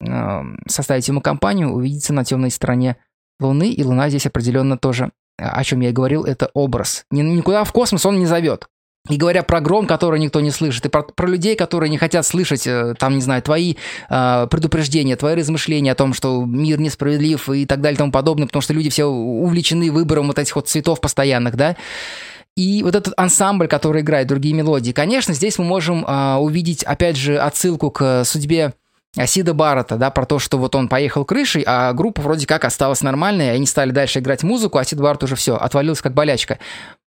[0.00, 2.96] э, составить ему компанию, увидеться на темной стороне
[3.40, 7.06] Луны, и Луна здесь определенно тоже, о чем я и говорил, это образ.
[7.10, 8.68] Никуда в космос он не зовет.
[9.10, 12.24] И говоря про гром, который никто не слышит, и про, про людей, которые не хотят
[12.24, 13.74] слышать, э, там, не знаю, твои
[14.08, 18.46] э, предупреждения, твои размышления о том, что мир несправедлив и так далее и тому подобное,
[18.46, 21.76] потому что люди все увлечены выбором вот этих вот цветов постоянных, да.
[22.56, 27.16] И вот этот ансамбль, который играет другие мелодии, конечно, здесь мы можем э, увидеть, опять
[27.16, 28.72] же, отсылку к судьбе
[29.16, 33.02] Асида Баррета, да, про то, что вот он поехал крышей, а группа вроде как осталась
[33.02, 36.58] нормальной, они стали дальше играть музыку, а Асид Баррет уже все, отвалился как болячка.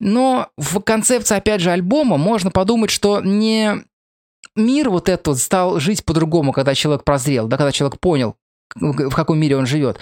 [0.02, 3.84] Но в концепции, опять же, альбома можно подумать, что не
[4.56, 8.34] мир вот этот стал жить по-другому, когда человек прозрел, да, когда человек понял,
[8.74, 9.98] в каком мире он живет.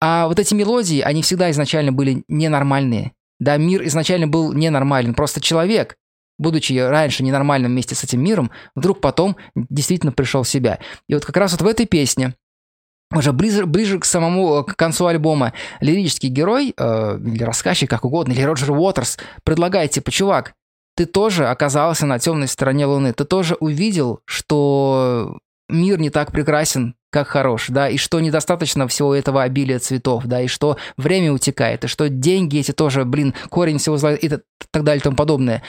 [0.00, 3.14] А вот эти мелодии, они всегда изначально были ненормальные.
[3.40, 5.12] Да, мир изначально был ненормален.
[5.12, 5.96] Просто человек,
[6.38, 10.78] будучи раньше ненормальным вместе с этим миром, вдруг потом действительно пришел в себя.
[11.08, 12.36] И вот как раз вот в этой песне
[13.14, 18.04] уже ближе, ближе к самому э, к концу альбома лирический герой, э, или рассказчик, как
[18.04, 20.54] угодно, или Роджер Уотерс предлагает, типа, чувак,
[20.96, 26.94] ты тоже оказался на темной стороне Луны, ты тоже увидел, что мир не так прекрасен,
[27.10, 31.84] как хорош, да, и что недостаточно всего этого обилия цветов, да, и что время утекает,
[31.84, 35.62] и что деньги эти тоже, блин, корень всего зла и так далее и тому подобное.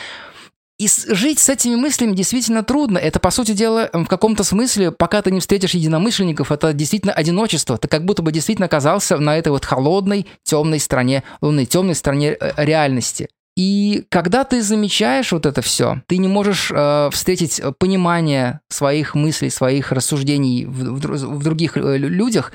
[0.79, 2.97] И жить с этими мыслями действительно трудно.
[2.97, 7.77] Это, по сути дела, в каком-то смысле, пока ты не встретишь единомышленников, это действительно одиночество.
[7.77, 12.35] Ты как будто бы действительно оказался на этой вот холодной, темной стране Луны, темной стране
[12.39, 13.29] э, реальности.
[13.55, 19.51] И когда ты замечаешь вот это все, ты не можешь э, встретить понимание своих мыслей,
[19.51, 22.51] своих рассуждений в, в, в других э, людях,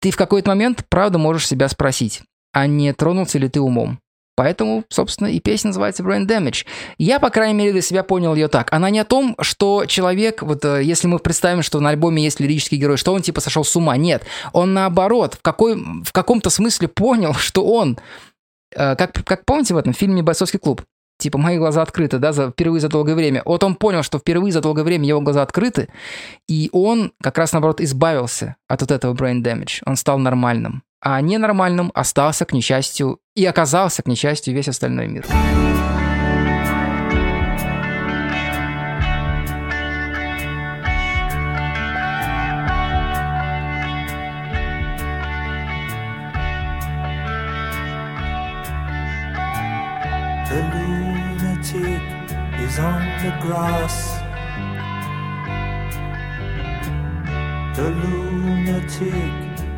[0.00, 2.22] ты в какой-то момент, правда, можешь себя спросить,
[2.52, 4.00] а не тронулся ли ты умом?
[4.40, 6.64] Поэтому, собственно, и песня называется Brain Damage.
[6.96, 8.72] Я, по крайней мере, для себя понял ее так.
[8.72, 12.40] Она не о том, что человек, вот э, если мы представим, что на альбоме есть
[12.40, 13.98] лирический герой, что он типа сошел с ума.
[13.98, 14.24] Нет.
[14.54, 17.98] Он наоборот, в, какой, в каком-то смысле понял, что он,
[18.74, 20.84] э, как, как помните в этом фильме «Бойцовский клуб»,
[21.18, 23.42] типа мои глаза открыты, да, за, впервые за долгое время.
[23.44, 25.90] Вот он понял, что впервые за долгое время его глаза открыты,
[26.48, 29.82] и он как раз наоборот избавился от вот этого brain damage.
[29.84, 30.82] Он стал нормальным.
[31.00, 35.26] А ненормальным остался, к несчастью, и оказался, к несчастью, весь остальной мир.
[57.76, 59.49] The lunatic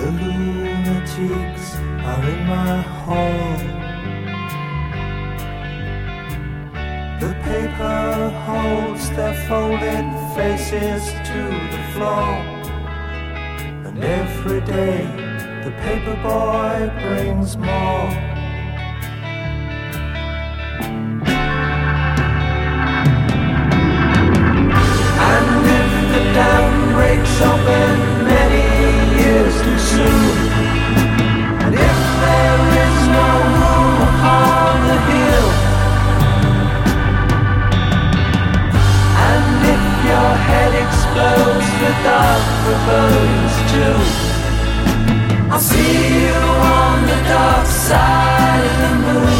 [0.00, 3.58] The lunatics are in my hall.
[7.20, 11.40] The paper holds their folded faces to
[11.72, 12.32] the floor.
[13.86, 15.04] And every day
[15.64, 18.08] the paper boy brings more.
[25.28, 28.09] And if the dam breaks open
[45.52, 49.39] I'll see you on the dark side of the moon.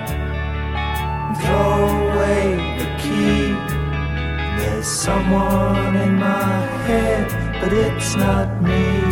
[4.81, 9.10] There's someone in my head, but it's not me.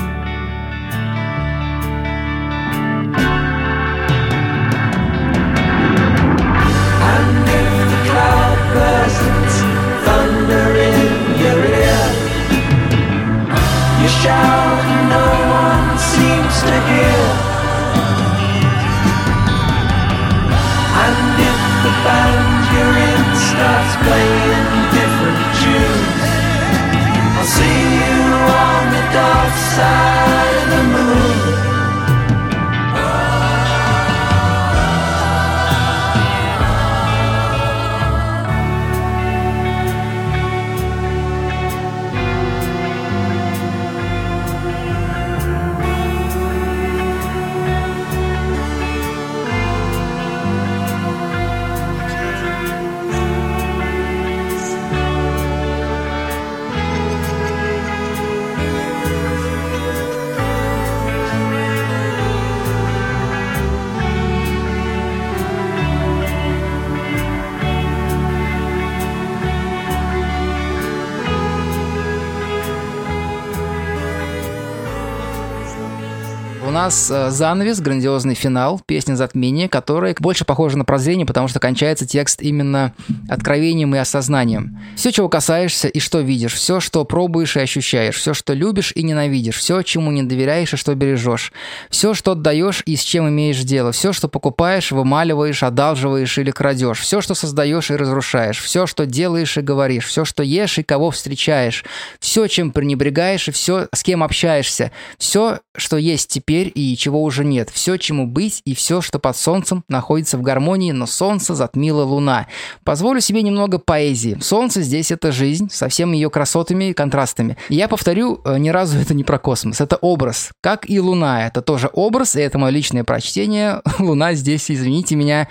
[76.90, 82.08] Нас э, занавес, грандиозный финал, песня «Затмение», которая больше похожа на прозрение, потому что кончается
[82.08, 82.94] текст именно
[83.30, 84.80] откровением и осознанием.
[84.96, 89.04] Все, чего касаешься и что видишь, все, что пробуешь и ощущаешь, все, что любишь и
[89.04, 91.54] ненавидишь, все, чему не доверяешь и что бережешь,
[91.92, 97.02] все, что отдаешь и с чем имеешь дело, все, что покупаешь, вымаливаешь, одалживаешь или крадешь,
[97.02, 101.12] все, что создаешь и разрушаешь, все, что делаешь и говоришь, все, что ешь и кого
[101.12, 101.86] встречаешь,
[102.20, 107.44] все, чем пренебрегаешь и все, с кем общаешься, все, что есть теперь и чего уже
[107.44, 112.04] нет, все, чему быть и все, что под солнцем находится в гармонии, но солнце затмила
[112.04, 112.48] луна.
[112.84, 114.38] Позволю себе немного поэзии.
[114.42, 117.58] Солнце здесь это жизнь, со всеми ее красотами и контрастами.
[117.70, 120.52] Я повторю, э, ни разу это не про космос, это образ.
[120.62, 123.82] Как и луна, это тоже образ, и это мое личное прочтение.
[124.00, 125.48] Луна здесь, извините меня,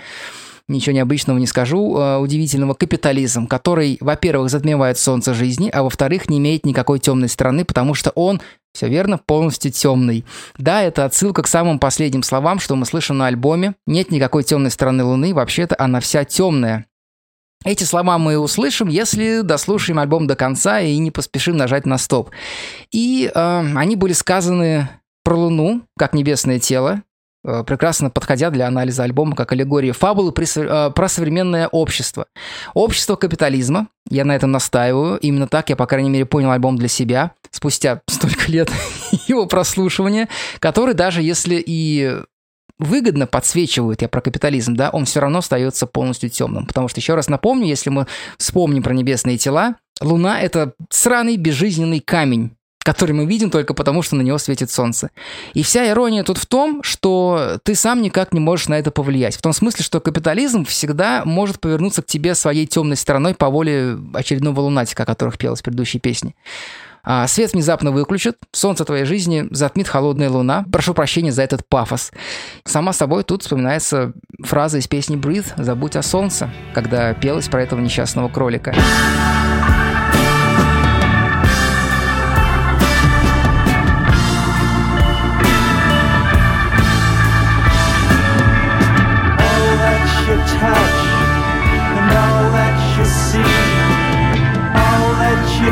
[0.69, 6.37] ничего необычного не скажу, э, удивительного капитализм, который, во-первых, затмевает солнце жизни, а во-вторых, не
[6.37, 8.41] имеет никакой темной стороны, потому что он
[8.73, 10.23] все верно, полностью темный.
[10.57, 13.75] Да, это отсылка к самым последним словам, что мы слышим на альбоме.
[13.87, 16.85] Нет никакой темной стороны Луны, вообще-то она вся темная.
[17.65, 22.29] Эти слова мы услышим, если дослушаем альбом до конца и не поспешим нажать на стоп.
[22.91, 24.87] И э, они были сказаны
[25.23, 27.03] про Луну, как небесное тело,
[27.43, 32.25] прекрасно подходя для анализа альбома как аллегория фабулы э, про современное общество.
[32.73, 36.87] Общество капитализма, я на этом настаиваю, именно так я, по крайней мере, понял альбом для
[36.87, 38.69] себя, спустя столько лет
[39.27, 40.27] его прослушивания,
[40.59, 42.19] который даже если и
[42.79, 46.65] выгодно подсвечивают, я про капитализм, да, он все равно остается полностью темным.
[46.65, 48.07] Потому что, еще раз напомню, если мы
[48.37, 52.51] вспомним про небесные тела, Луна— это сраный безжизненный камень,
[52.89, 55.11] который мы видим только потому, что на него светит солнце.
[55.53, 59.35] И вся ирония тут в том, что ты сам никак не можешь на это повлиять.
[59.35, 63.95] В том смысле, что капитализм всегда может повернуться к тебе своей темной стороной по воле
[64.15, 66.33] очередного лунатика, о которых пелось в предыдущей песне.
[67.03, 70.65] А свет внезапно выключат, солнце твоей жизни затмит холодная луна.
[70.71, 72.11] Прошу прощения за этот пафос.
[72.65, 74.13] Сама собой тут вспоминается
[74.43, 78.73] фраза из песни «Breathe» «Забудь о солнце», когда пелось про этого несчастного кролика.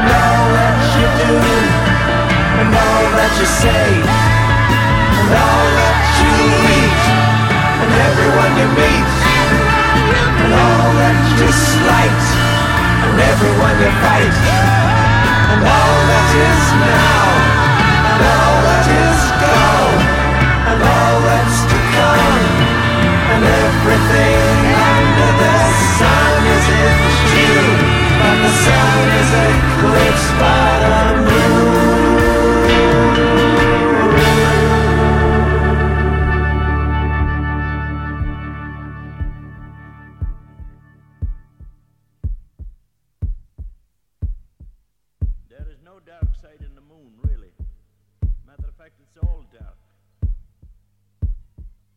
[0.00, 1.36] and all that you do,
[2.56, 6.32] and all that you say, and all that you
[6.72, 7.00] eat,
[7.84, 9.12] and everyone you meet,
[10.40, 12.24] and all that you slight,
[13.12, 14.36] and everyone you fight,
[15.52, 17.39] and all that is now,
[30.20, 30.59] satisfied.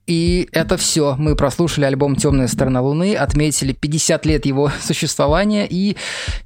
[0.05, 1.15] И это все.
[1.17, 5.95] Мы прослушали альбом «Темная сторона Луны», отметили 50 лет его существования и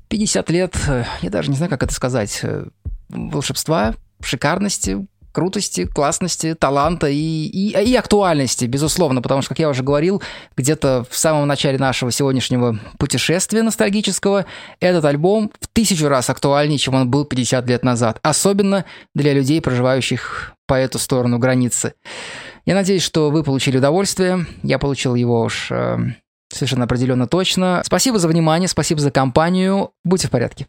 [0.10, 2.66] 50 лет, э, я даже не знаю, как это сказать, э,
[3.10, 5.06] волшебства, шикарности,
[5.38, 10.22] крутости, классности, таланта и, и, и актуальности, безусловно, потому что, как я уже говорил,
[10.56, 14.48] где-то в самом начале нашего сегодняшнего путешествия ностальгического
[14.80, 19.62] этот альбом в тысячу раз актуальнее, чем он был 50 лет назад, особенно для людей,
[19.62, 21.94] проживающих по эту сторону границы.
[22.66, 24.46] Я надеюсь, что вы получили удовольствие.
[24.62, 25.98] Я получил его уж э,
[26.54, 27.82] совершенно определенно точно.
[27.86, 29.92] Спасибо за внимание, спасибо за компанию.
[30.04, 30.68] Будьте в порядке.